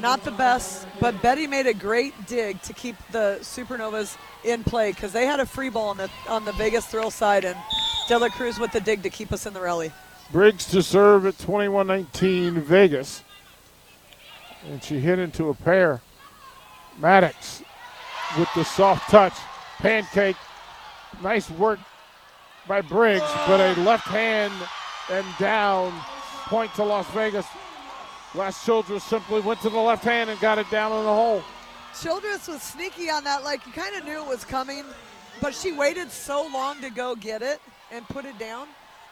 not 0.00 0.24
the 0.24 0.32
best, 0.32 0.84
but 1.00 1.20
Betty 1.22 1.46
made 1.46 1.68
a 1.68 1.74
great 1.74 2.26
dig 2.26 2.60
to 2.62 2.72
keep 2.72 2.96
the 3.12 3.38
Supernovas 3.42 4.16
in 4.42 4.64
play 4.64 4.90
because 4.90 5.12
they 5.12 5.26
had 5.26 5.38
a 5.38 5.46
free 5.46 5.68
ball 5.68 5.90
on 5.90 5.96
the 5.98 6.10
on 6.28 6.44
the 6.44 6.52
Vegas 6.52 6.86
thrill 6.86 7.10
side, 7.12 7.44
and 7.44 7.56
De 8.08 8.18
La 8.18 8.28
Cruz 8.30 8.58
with 8.58 8.72
the 8.72 8.80
dig 8.80 9.04
to 9.04 9.10
keep 9.10 9.32
us 9.32 9.46
in 9.46 9.52
the 9.52 9.60
rally. 9.60 9.92
Briggs 10.32 10.64
to 10.66 10.82
serve 10.82 11.24
at 11.24 11.38
21 11.38 11.86
19 11.86 12.54
Vegas. 12.62 13.22
And 14.66 14.82
she 14.82 14.98
hit 14.98 15.18
into 15.18 15.48
a 15.48 15.54
pair. 15.54 16.00
Maddox 16.98 17.62
with 18.38 18.48
the 18.54 18.64
soft 18.64 19.10
touch. 19.10 19.34
Pancake. 19.78 20.36
Nice 21.22 21.50
work 21.50 21.78
by 22.66 22.80
Briggs, 22.80 23.24
but 23.46 23.60
a 23.60 23.80
left 23.82 24.06
hand 24.06 24.52
and 25.10 25.26
down. 25.38 25.92
Point 26.46 26.74
to 26.74 26.84
Las 26.84 27.08
Vegas. 27.10 27.46
Glass 28.32 28.64
Childress 28.64 29.04
simply 29.04 29.40
went 29.40 29.60
to 29.62 29.70
the 29.70 29.78
left 29.78 30.04
hand 30.04 30.30
and 30.30 30.38
got 30.40 30.58
it 30.58 30.68
down 30.70 30.92
in 30.92 31.04
the 31.04 31.14
hole. 31.14 31.42
Childress 32.00 32.48
was 32.48 32.60
sneaky 32.60 33.08
on 33.08 33.24
that, 33.24 33.44
like 33.44 33.64
you 33.66 33.72
kind 33.72 33.96
of 33.96 34.04
knew 34.04 34.20
it 34.20 34.28
was 34.28 34.44
coming, 34.44 34.84
but 35.40 35.54
she 35.54 35.72
waited 35.72 36.10
so 36.10 36.46
long 36.52 36.80
to 36.82 36.90
go 36.90 37.14
get 37.14 37.40
it 37.40 37.60
and 37.90 38.06
put 38.08 38.24
it 38.24 38.38
down 38.38 38.66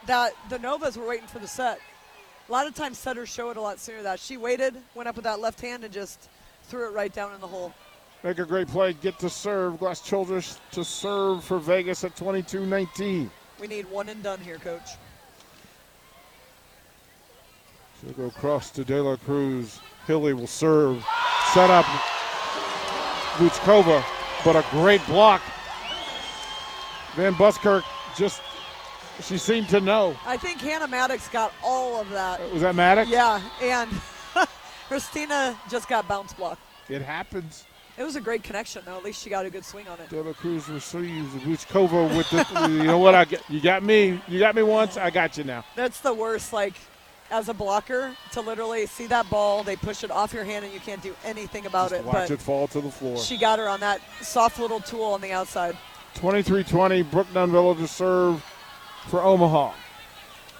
that 0.06 0.32
the 0.50 0.58
Novas 0.58 0.98
were 0.98 1.06
waiting 1.06 1.26
for 1.26 1.38
the 1.38 1.48
set. 1.48 1.78
A 2.48 2.52
lot 2.52 2.66
of 2.66 2.74
times 2.74 2.98
setters 2.98 3.28
show 3.28 3.50
it 3.50 3.56
a 3.56 3.60
lot 3.60 3.78
sooner 3.78 3.98
than 3.98 4.04
that. 4.04 4.20
She 4.20 4.36
waited, 4.36 4.74
went 4.94 5.08
up 5.08 5.16
with 5.16 5.24
that 5.24 5.40
left 5.40 5.60
hand, 5.60 5.84
and 5.84 5.92
just 5.92 6.28
threw 6.64 6.86
it 6.86 6.92
right 6.92 7.12
down 7.12 7.32
in 7.34 7.40
the 7.40 7.46
hole. 7.46 7.72
Make 8.22 8.38
a 8.38 8.44
great 8.44 8.68
play. 8.68 8.94
Get 8.94 9.18
to 9.20 9.30
serve. 9.30 9.78
Glass 9.78 10.00
Childress 10.00 10.60
to 10.72 10.84
serve 10.84 11.44
for 11.44 11.58
Vegas 11.58 12.04
at 12.04 12.16
22 12.16 12.66
19. 12.66 13.30
We 13.60 13.66
need 13.66 13.90
one 13.90 14.08
and 14.08 14.22
done 14.22 14.40
here, 14.40 14.58
coach. 14.58 14.90
She'll 18.00 18.12
go 18.12 18.26
across 18.26 18.70
to 18.72 18.84
De 18.84 19.02
La 19.02 19.16
Cruz. 19.16 19.80
Hilley 20.06 20.34
will 20.34 20.46
serve. 20.46 21.04
Set 21.52 21.70
up 21.70 21.86
Vuchkova, 23.36 24.04
but 24.44 24.56
a 24.56 24.64
great 24.70 25.04
block. 25.06 25.42
Van 27.14 27.34
Buskirk 27.34 27.84
just, 28.16 28.42
she 29.22 29.38
seemed 29.38 29.68
to 29.70 29.80
know. 29.80 30.16
I 30.26 30.36
think 30.36 30.60
Hannah 30.60 30.88
Maddox 30.88 31.28
got 31.28 31.52
all 31.62 32.00
of 32.00 32.10
that. 32.10 32.40
Was 32.52 32.62
that 32.62 32.74
Maddox? 32.74 33.08
Yeah, 33.08 33.40
and 33.62 33.90
Christina 34.88 35.56
just 35.70 35.88
got 35.88 36.06
bounce 36.08 36.32
blocked. 36.32 36.60
It 36.88 37.02
happens. 37.02 37.64
It 37.96 38.02
was 38.02 38.16
a 38.16 38.20
great 38.20 38.42
connection, 38.42 38.82
though. 38.84 38.96
At 38.96 39.04
least 39.04 39.22
she 39.22 39.30
got 39.30 39.46
a 39.46 39.50
good 39.50 39.64
swing 39.64 39.86
on 39.86 40.00
it. 40.00 40.08
De 40.08 40.20
La 40.20 40.32
Cruz 40.32 40.68
receives 40.68 41.32
Vuchkova 41.44 42.16
with 42.16 42.28
the, 42.30 42.68
you 42.78 42.84
know 42.84 42.98
what? 42.98 43.14
I 43.14 43.24
get, 43.24 43.48
you 43.48 43.60
got 43.60 43.84
me. 43.84 44.20
You 44.26 44.40
got 44.40 44.56
me 44.56 44.62
once. 44.62 44.96
I 44.96 45.10
got 45.10 45.38
you 45.38 45.44
now. 45.44 45.64
That's 45.76 46.00
the 46.00 46.12
worst, 46.12 46.52
like, 46.52 46.74
as 47.30 47.48
a 47.48 47.54
blocker, 47.54 48.14
to 48.32 48.40
literally 48.40 48.86
see 48.86 49.06
that 49.06 49.30
ball, 49.30 49.62
they 49.62 49.76
push 49.76 50.02
it 50.02 50.10
off 50.10 50.32
your 50.32 50.44
hand, 50.44 50.64
and 50.64 50.74
you 50.74 50.80
can't 50.80 51.02
do 51.02 51.14
anything 51.24 51.66
about 51.66 51.90
Just 51.90 52.02
it. 52.02 52.04
watch 52.04 52.14
but 52.14 52.30
it 52.32 52.40
fall 52.40 52.66
to 52.68 52.80
the 52.80 52.90
floor. 52.90 53.16
she 53.16 53.36
got 53.36 53.58
her 53.60 53.68
on 53.68 53.80
that 53.80 54.00
soft 54.20 54.58
little 54.58 54.80
tool 54.80 55.04
on 55.04 55.20
the 55.20 55.32
outside. 55.32 55.76
23-20, 56.16 57.10
Brooke 57.10 57.26
Dunville 57.32 57.76
to 57.78 57.88
serve 57.88 58.44
for 59.06 59.22
Omaha. 59.22 59.72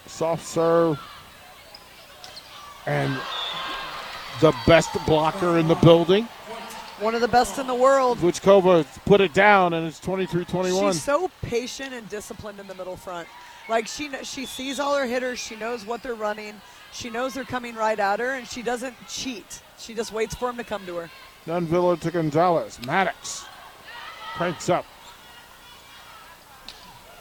Soft 0.07 0.46
serve. 0.46 1.00
And 2.87 3.18
the 4.40 4.54
best 4.66 4.90
blocker 5.07 5.59
in 5.59 5.68
the 5.68 5.74
building. 5.76 6.28
One 7.00 7.14
of 7.14 7.20
the 7.20 7.28
best 7.28 7.59
in 7.59 7.66
the 7.66 7.74
world. 7.74 8.18
Vuchkova 8.18 8.87
put 9.04 9.20
it 9.20 9.35
down, 9.35 9.74
and 9.74 9.87
it's 9.87 10.00
23-21. 10.00 10.92
She's 10.92 11.02
so 11.02 11.30
patient 11.42 11.92
and 11.92 12.09
disciplined 12.09 12.61
in 12.61 12.66
the 12.68 12.74
middle 12.74 12.96
front. 12.96 13.26
Like 13.68 13.87
she 13.87 14.11
she 14.24 14.44
sees 14.44 14.78
all 14.78 14.94
her 14.94 15.07
hitters, 15.07 15.38
she 15.38 15.57
knows 15.57 15.87
what 15.87 16.02
they're 16.02 16.14
running, 16.14 16.61
she 16.92 17.09
knows 17.09 17.33
they're 17.33 17.44
coming 17.44 17.74
right 17.74 17.98
at 17.98 18.20
her, 18.20 18.33
and 18.35 18.46
she 18.46 18.62
doesn't 18.62 18.94
cheat. 19.09 19.62
She 19.78 19.94
just 19.94 20.12
waits 20.12 20.35
for 20.35 20.48
them 20.48 20.59
to 20.59 20.64
come 20.64 20.85
to 20.87 20.96
her. 20.96 21.11
Dunville 21.46 21.98
to 22.00 22.11
Gonzalez. 22.11 22.78
Maddox 22.87 23.46
cranks 24.35 24.68
up. 24.68 24.85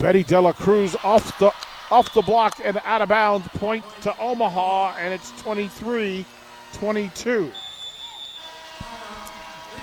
Betty 0.04 0.22
Dela 0.22 0.52
Cruz 0.52 0.98
off 1.02 1.40
the 1.40 1.50
off 1.90 2.14
the 2.14 2.22
block 2.22 2.60
and 2.62 2.78
out 2.84 3.02
of 3.02 3.08
bounds. 3.08 3.48
Point 3.54 3.86
to 4.02 4.14
Omaha, 4.20 4.98
and 5.00 5.14
it's 5.14 5.32
23 5.42 6.26
22. 6.74 7.50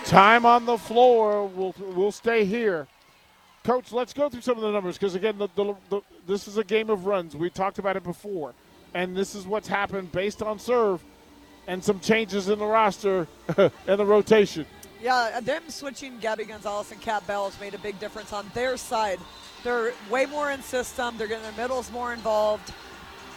Time 0.05 0.45
on 0.45 0.67
the 0.67 0.77
floor. 0.77 1.47
We'll, 1.47 1.75
we'll 1.95 2.13
stay 2.13 2.45
here. 2.45 2.87
Coach, 3.65 3.93
let's 3.93 4.13
go 4.13 4.29
through 4.29 4.43
some 4.43 4.59
of 4.59 4.63
the 4.63 4.71
numbers 4.71 4.99
because, 4.99 5.15
again, 5.15 5.39
the, 5.39 5.49
the, 5.55 5.75
the, 5.89 6.03
this 6.27 6.47
is 6.47 6.59
a 6.59 6.65
game 6.65 6.91
of 6.91 7.07
runs. 7.07 7.35
We 7.35 7.49
talked 7.49 7.79
about 7.79 7.97
it 7.97 8.05
before. 8.05 8.53
And 8.93 9.17
this 9.17 9.35
is 9.35 9.47
what's 9.47 9.69
happened 9.69 10.13
based 10.13 10.43
on 10.43 10.59
serve 10.59 11.03
and 11.67 11.83
some 11.83 11.99
changes 11.99 12.51
in 12.51 12.59
the 12.59 12.67
roster 12.67 13.27
and 13.57 13.71
the 13.87 14.05
rotation. 14.05 14.67
Yeah, 15.03 15.41
them 15.41 15.63
switching 15.69 16.19
Gabby 16.19 16.45
Gonzalez 16.45 16.93
and 16.93 17.01
Kat 17.01 17.27
Bell 17.27 17.49
has 17.49 17.59
made 17.61 17.75
a 17.75 17.79
big 17.79 17.99
difference 17.99 18.33
on 18.33 18.51
their 18.55 18.77
side. 18.77 19.19
They're 19.65 19.93
way 20.11 20.27
more 20.27 20.51
in 20.51 20.63
system. 20.63 21.17
They're 21.17 21.27
getting 21.27 21.43
their 21.43 21.53
middles 21.53 21.91
more 21.91 22.13
involved, 22.13 22.73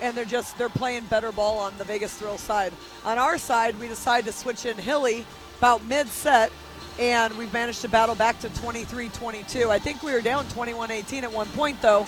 and 0.01 0.15
they're 0.15 0.25
just 0.25 0.57
they're 0.57 0.69
playing 0.69 1.05
better 1.05 1.31
ball 1.31 1.59
on 1.59 1.73
the 1.77 1.83
Vegas 1.83 2.13
Thrill 2.17 2.37
side. 2.37 2.73
On 3.05 3.17
our 3.17 3.37
side, 3.37 3.79
we 3.79 3.87
decided 3.87 4.25
to 4.25 4.33
switch 4.33 4.65
in 4.65 4.77
Hilley 4.77 5.25
about 5.57 5.83
mid 5.85 6.07
set, 6.07 6.51
and 6.99 7.33
we've 7.37 7.51
managed 7.53 7.81
to 7.81 7.89
battle 7.89 8.15
back 8.15 8.39
to 8.39 8.49
23-22. 8.49 9.69
I 9.69 9.79
think 9.79 10.03
we 10.03 10.11
were 10.11 10.21
down 10.21 10.45
21-18 10.45 11.23
at 11.23 11.31
one 11.31 11.47
point 11.47 11.81
though. 11.81 12.05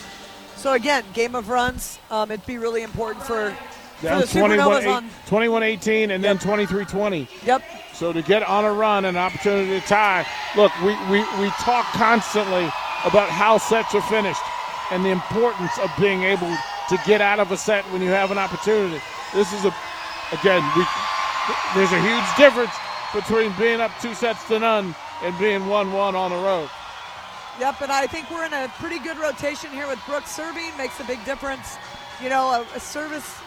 So 0.57 0.73
again, 0.73 1.03
game 1.13 1.35
of 1.35 1.49
runs. 1.49 1.99
Um, 2.09 2.31
it'd 2.31 2.45
be 2.45 2.57
really 2.57 2.83
important 2.83 3.25
for, 3.25 3.51
for 3.97 4.05
the 4.07 4.09
Supernovas 4.25 4.83
21 4.83 4.87
on. 4.87 5.09
21 5.27 5.63
18 5.63 6.11
and 6.11 6.23
then 6.23 6.37
23 6.37 6.85
20. 6.85 7.27
Yep. 7.45 7.63
So 7.95 8.11
to 8.11 8.21
get 8.21 8.43
on 8.43 8.65
a 8.65 8.73
run 8.73 9.05
and 9.05 9.15
an 9.15 9.23
opportunity 9.23 9.79
to 9.79 9.87
tie, 9.87 10.27
look, 10.57 10.71
we, 10.81 10.91
we, 11.09 11.19
we 11.39 11.49
talk 11.63 11.85
constantly 11.95 12.65
about 13.05 13.29
how 13.29 13.57
sets 13.57 13.95
are 13.95 14.01
finished 14.01 14.41
and 14.91 15.03
the 15.05 15.11
importance 15.11 15.71
of 15.79 15.89
being 15.97 16.23
able 16.23 16.53
to 16.89 16.99
get 17.07 17.21
out 17.21 17.39
of 17.39 17.53
a 17.53 17.57
set 17.57 17.85
when 17.93 18.01
you 18.01 18.09
have 18.09 18.31
an 18.31 18.37
opportunity. 18.37 19.01
This 19.33 19.53
is 19.53 19.63
a, 19.63 19.73
again, 20.33 20.61
we, 20.75 20.83
there's 21.73 21.93
a 21.93 22.01
huge 22.01 22.35
difference 22.35 22.75
between 23.13 23.53
being 23.57 23.79
up 23.79 23.91
two 24.01 24.13
sets 24.13 24.45
to 24.49 24.59
none 24.59 24.93
and 25.23 25.39
being 25.39 25.65
1 25.67 25.93
1 25.93 26.15
on 26.15 26.31
the 26.31 26.37
road. 26.37 26.69
Yep, 27.61 27.81
and 27.81 27.91
I 27.93 28.07
think 28.07 28.29
we're 28.29 28.45
in 28.45 28.51
a 28.51 28.67
pretty 28.77 28.99
good 28.99 29.17
rotation 29.17 29.71
here 29.71 29.87
with 29.87 30.05
Brooke 30.05 30.27
serving. 30.27 30.75
Makes 30.77 30.99
a 30.99 31.05
big 31.05 31.23
difference. 31.23 31.77
You 32.21 32.27
know, 32.27 32.49
a, 32.49 32.75
a 32.75 32.79
service. 32.81 33.39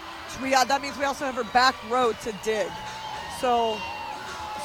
We 0.42 0.54
uh, 0.54 0.64
that 0.64 0.80
means 0.80 0.96
we 0.96 1.04
also 1.04 1.26
have 1.26 1.34
her 1.34 1.44
back 1.52 1.74
row 1.90 2.12
to 2.22 2.32
dig. 2.42 2.70
So 3.40 3.76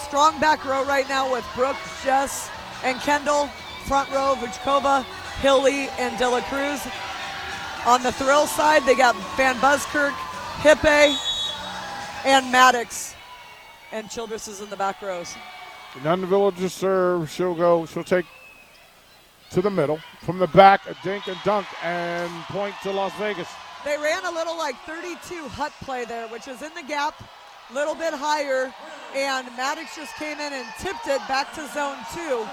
strong 0.03 0.39
back 0.39 0.63
row 0.65 0.85
right 0.85 1.07
now 1.09 1.31
with 1.31 1.45
Brooke, 1.55 1.77
Jess, 2.03 2.49
and 2.83 2.99
Kendall. 3.01 3.47
Front 3.85 4.09
row, 4.11 4.35
Vuchkova, 4.39 5.03
Hilley, 5.41 5.89
and 5.99 6.17
De 6.17 6.29
La 6.29 6.41
Cruz. 6.41 6.85
On 7.85 8.01
the 8.01 8.11
thrill 8.13 8.47
side, 8.47 8.83
they 8.83 8.95
got 8.95 9.15
Van 9.35 9.55
Buskirk, 9.59 10.13
Hippe, 10.61 11.17
And 12.25 12.49
Maddox 12.51 13.13
and 13.91 14.09
Childress 14.09 14.47
is 14.47 14.61
in 14.61 14.69
the 14.69 14.77
back 14.77 15.01
rows. 15.01 15.35
None 16.03 16.21
the 16.21 16.27
villagers 16.27 16.73
serve. 16.73 17.29
She'll 17.29 17.53
go. 17.53 17.85
She'll 17.85 18.03
take 18.03 18.25
to 19.51 19.61
the 19.61 19.69
middle 19.69 19.99
from 20.21 20.39
the 20.39 20.47
back. 20.47 20.81
A 20.87 20.95
dink 21.03 21.27
and 21.27 21.37
dunk 21.43 21.67
and 21.83 22.31
point 22.45 22.73
to 22.83 22.91
Las 22.91 23.13
Vegas. 23.19 23.47
They 23.85 23.97
ran 23.97 24.25
a 24.25 24.31
little 24.31 24.57
like 24.57 24.75
32 24.85 25.47
hut 25.49 25.73
play 25.81 26.05
there, 26.05 26.27
which 26.29 26.47
is 26.47 26.61
in 26.61 26.73
the 26.73 26.83
gap, 26.83 27.21
a 27.69 27.73
little 27.73 27.93
bit 27.93 28.13
higher, 28.13 28.73
and 29.15 29.47
Maddox 29.55 29.95
just 29.95 30.15
came 30.15 30.39
in 30.39 30.53
and 30.53 30.67
tipped 30.79 31.07
it 31.07 31.21
back 31.27 31.53
to 31.53 31.67
zone 31.73 31.97
two. 32.13 32.45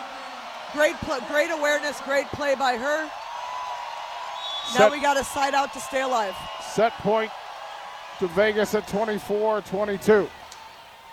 Great, 0.72 0.94
pl- 0.96 1.20
great 1.28 1.50
awareness, 1.50 2.00
great 2.02 2.26
play 2.28 2.54
by 2.54 2.76
her. 2.76 3.10
Now 4.78 4.90
we 4.90 5.00
got 5.00 5.16
a 5.16 5.24
side 5.24 5.54
out 5.54 5.72
to 5.72 5.80
stay 5.80 6.02
alive. 6.02 6.34
Set 6.72 6.92
point 6.94 7.30
to 8.18 8.28
Vegas 8.28 8.74
at 8.74 8.86
24 8.86 9.62
22. 9.62 10.28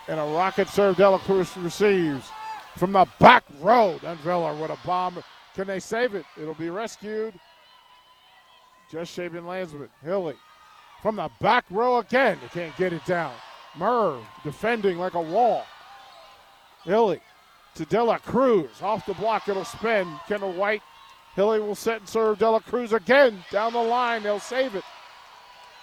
And 0.06 0.20
a 0.20 0.24
rocket 0.24 0.68
serve 0.68 0.96
Dela 0.96 1.18
Cruz 1.18 1.54
receives 1.56 2.30
from 2.76 2.92
the 2.92 3.06
back 3.18 3.44
row. 3.60 3.98
Then 4.00 4.16
Villa 4.18 4.54
with 4.54 4.70
a 4.70 4.78
bomb. 4.86 5.22
Can 5.54 5.66
they 5.66 5.80
save 5.80 6.14
it? 6.14 6.24
It'll 6.40 6.54
be 6.54 6.70
rescued. 6.70 7.34
Just 8.90 9.12
shaving 9.12 9.46
Landsman. 9.46 9.88
Hilley 10.02 10.36
from 11.02 11.16
the 11.16 11.30
back 11.40 11.64
row 11.70 11.98
again. 11.98 12.38
They 12.40 12.48
can't 12.48 12.76
get 12.76 12.92
it 12.92 13.04
down. 13.04 13.34
Murr 13.76 14.18
defending 14.44 14.98
like 14.98 15.14
a 15.14 15.20
wall. 15.20 15.64
Hilley 16.84 17.20
to 17.74 17.84
Dela 17.84 18.18
Cruz. 18.18 18.70
Off 18.82 19.04
the 19.06 19.14
block, 19.14 19.48
it'll 19.48 19.64
spin. 19.64 20.08
Kendall 20.26 20.52
White. 20.52 20.82
Hilley 21.36 21.60
will 21.60 21.74
set 21.74 22.00
and 22.00 22.08
serve 22.08 22.38
Dela 22.38 22.60
Cruz 22.60 22.92
again. 22.92 23.44
Down 23.50 23.72
the 23.72 23.82
line, 23.82 24.22
they'll 24.22 24.40
save 24.40 24.74
it. 24.74 24.84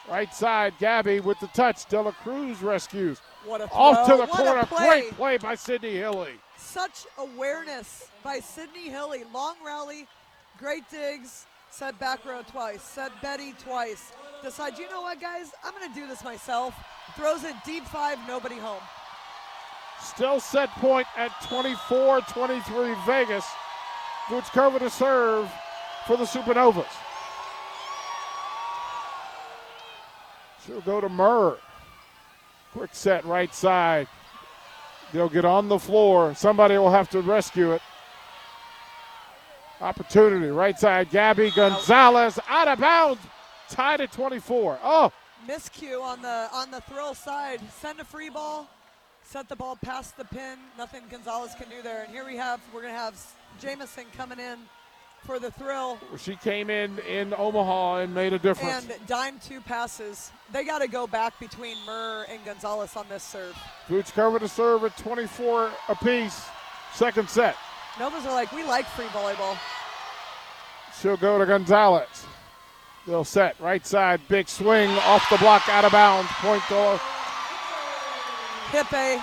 Right 0.09 0.33
side, 0.33 0.73
Gabby 0.79 1.19
with 1.19 1.39
the 1.39 1.47
touch. 1.47 1.87
Dela 1.87 2.11
Cruz 2.11 2.61
rescues. 2.61 3.19
What 3.45 3.61
a 3.61 3.65
Off 3.71 4.05
throw. 4.05 4.17
to 4.17 4.21
the 4.23 4.27
What 4.27 4.37
corner. 4.45 4.65
play. 4.65 4.87
Great 5.01 5.15
play 5.15 5.37
by 5.37 5.55
Sydney 5.55 5.95
Hilley. 5.95 6.33
Such 6.57 7.05
awareness 7.17 8.09
by 8.23 8.39
Sydney 8.39 8.89
Hilley. 8.89 9.23
Long 9.33 9.55
rally, 9.65 10.07
great 10.59 10.83
digs. 10.89 11.45
Set 11.75 11.99
back 11.99 12.23
row 12.23 12.41
twice. 12.49 12.81
Set 12.81 13.11
Betty 13.21 13.53
twice. 13.61 14.13
Decide, 14.41 14.77
you 14.77 14.89
know 14.89 15.01
what, 15.01 15.19
guys? 15.19 15.51
I'm 15.61 15.73
going 15.73 15.93
to 15.93 15.93
do 15.93 16.07
this 16.07 16.23
myself. 16.23 16.73
Throws 17.17 17.43
it 17.43 17.53
deep 17.65 17.85
five, 17.85 18.17
nobody 18.29 18.55
home. 18.55 18.81
Still 20.01 20.39
set 20.39 20.69
point 20.75 21.05
at 21.17 21.31
24 21.49 22.21
23 22.21 22.95
Vegas. 23.05 23.45
Cover 24.53 24.79
to 24.79 24.89
serve 24.89 25.51
for 26.07 26.15
the 26.15 26.23
Supernovas. 26.23 26.85
She'll 30.65 30.79
go 30.79 31.01
to 31.01 31.09
Murr. 31.09 31.57
Quick 32.71 32.91
set 32.93 33.25
right 33.25 33.53
side. 33.53 34.07
They'll 35.11 35.27
get 35.27 35.43
on 35.43 35.67
the 35.67 35.77
floor. 35.77 36.35
Somebody 36.35 36.77
will 36.77 36.91
have 36.91 37.09
to 37.09 37.19
rescue 37.19 37.73
it. 37.73 37.81
Opportunity 39.81 40.47
right 40.47 40.79
side. 40.79 41.09
Gabby 41.09 41.51
Gonzalez 41.51 42.39
out 42.47 42.67
of 42.67 42.79
bounds. 42.79 43.21
Tied 43.69 44.01
at 44.01 44.11
24. 44.11 44.79
Oh, 44.83 45.11
Miscue 45.47 46.01
on 46.01 46.21
the 46.21 46.49
on 46.53 46.71
the 46.71 46.81
thrill 46.81 47.13
side. 47.13 47.59
Send 47.71 47.99
a 47.99 48.05
free 48.05 48.29
ball. 48.29 48.69
Set 49.23 49.49
the 49.49 49.55
ball 49.55 49.75
past 49.75 50.17
the 50.17 50.25
pin. 50.25 50.57
Nothing 50.77 51.03
Gonzalez 51.09 51.53
can 51.55 51.67
do 51.69 51.81
there. 51.81 52.03
And 52.03 52.11
here 52.11 52.25
we 52.25 52.37
have 52.37 52.61
we're 52.73 52.81
gonna 52.81 52.93
have 52.93 53.19
Jamison 53.59 54.05
coming 54.15 54.39
in 54.39 54.59
for 55.25 55.39
the 55.39 55.49
thrill 55.51 55.97
she 56.17 56.35
came 56.35 56.69
in 56.69 56.99
in 56.99 57.33
Omaha 57.35 57.97
and 58.01 58.13
made 58.13 58.33
a 58.33 58.39
difference. 58.39 58.87
and 58.87 59.07
dime 59.07 59.39
two 59.39 59.59
passes. 59.59 60.31
They 60.51 60.63
got 60.63 60.79
to 60.79 60.87
go 60.87 61.07
back 61.07 61.39
between 61.39 61.77
Murr 61.85 62.25
and 62.29 62.43
Gonzalez 62.45 62.95
on 62.95 63.07
this 63.09 63.23
serve. 63.23 63.57
Vuchkova 63.89 64.39
to 64.39 64.47
serve 64.47 64.83
at 64.83 64.95
24 64.97 65.71
apiece. 65.89 66.45
Second 66.93 67.27
set. 67.29 67.55
Novas 67.99 68.25
are 68.25 68.33
like 68.33 68.51
we 68.51 68.63
like 68.63 68.87
free 68.87 69.05
volleyball. 69.05 69.57
She'll 71.01 71.17
go 71.17 71.37
to 71.37 71.45
Gonzalez. 71.45 72.25
They'll 73.07 73.23
set 73.23 73.59
right 73.59 73.85
side, 73.85 74.21
big 74.27 74.49
swing 74.49 74.89
off 74.89 75.29
the 75.29 75.37
block, 75.37 75.67
out 75.69 75.85
of 75.85 75.91
bounds. 75.91 76.29
Point 76.33 76.63
goal. 76.67 76.97
Hippe, 78.71 79.19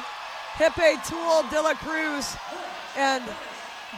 Hippe, 0.54 1.08
Tool, 1.08 1.42
De 1.50 1.60
La 1.60 1.74
Cruz, 1.74 2.36
and 2.96 3.24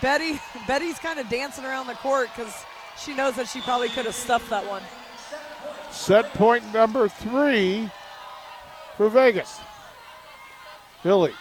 Betty. 0.01 0.41
Betty's 0.67 0.99
kind 0.99 1.19
of 1.19 1.29
dancing 1.29 1.65
around 1.65 1.87
the 1.87 1.95
court 1.95 2.31
because 2.35 2.65
she 2.99 3.15
knows 3.15 3.37
that 3.37 3.47
she 3.47 3.61
probably 3.61 3.89
could 3.89 4.07
have 4.07 4.15
stuffed 4.15 4.49
that 4.51 4.67
one. 4.67 4.83
set 5.91 6.33
point 6.35 6.65
number 6.73 7.09
three 7.09 7.91
for 8.97 9.09
Vegas. 9.11 9.61
Hilley 11.03 11.35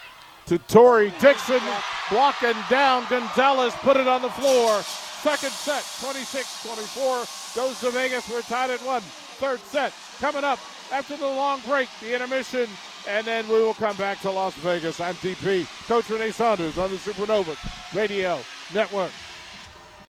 to 0.47 0.57
Tori 0.57 1.13
Dixon, 1.21 1.61
blocking 2.09 2.55
down 2.69 3.05
Gonzalez, 3.09 3.73
put 3.75 3.97
it 3.97 4.07
on 4.07 4.21
the 4.21 4.29
floor. 4.29 4.81
Second 4.81 5.51
set, 5.51 5.85
26 6.01 6.63
24, 6.65 7.25
goes 7.55 7.79
to 7.79 7.91
Vegas. 7.91 8.29
We're 8.29 8.41
tied 8.41 8.69
at 8.69 8.81
one. 8.81 9.01
Third 9.39 9.59
set 9.61 9.93
coming 10.19 10.43
up 10.43 10.59
after 10.91 11.17
the 11.17 11.25
long 11.25 11.61
break, 11.61 11.89
the 12.01 12.13
intermission, 12.13 12.67
and 13.07 13.25
then 13.25 13.47
we 13.47 13.55
will 13.55 13.73
come 13.73 13.95
back 13.97 14.19
to 14.21 14.31
Las 14.31 14.53
Vegas. 14.55 14.99
I'm 14.99 15.15
DP, 15.15 15.65
Coach 15.87 16.09
Renee 16.09 16.31
Saunders 16.31 16.77
on 16.77 16.91
the 16.91 16.97
Supernova 16.97 17.55
Radio 17.95 18.39
Network. 18.73 19.11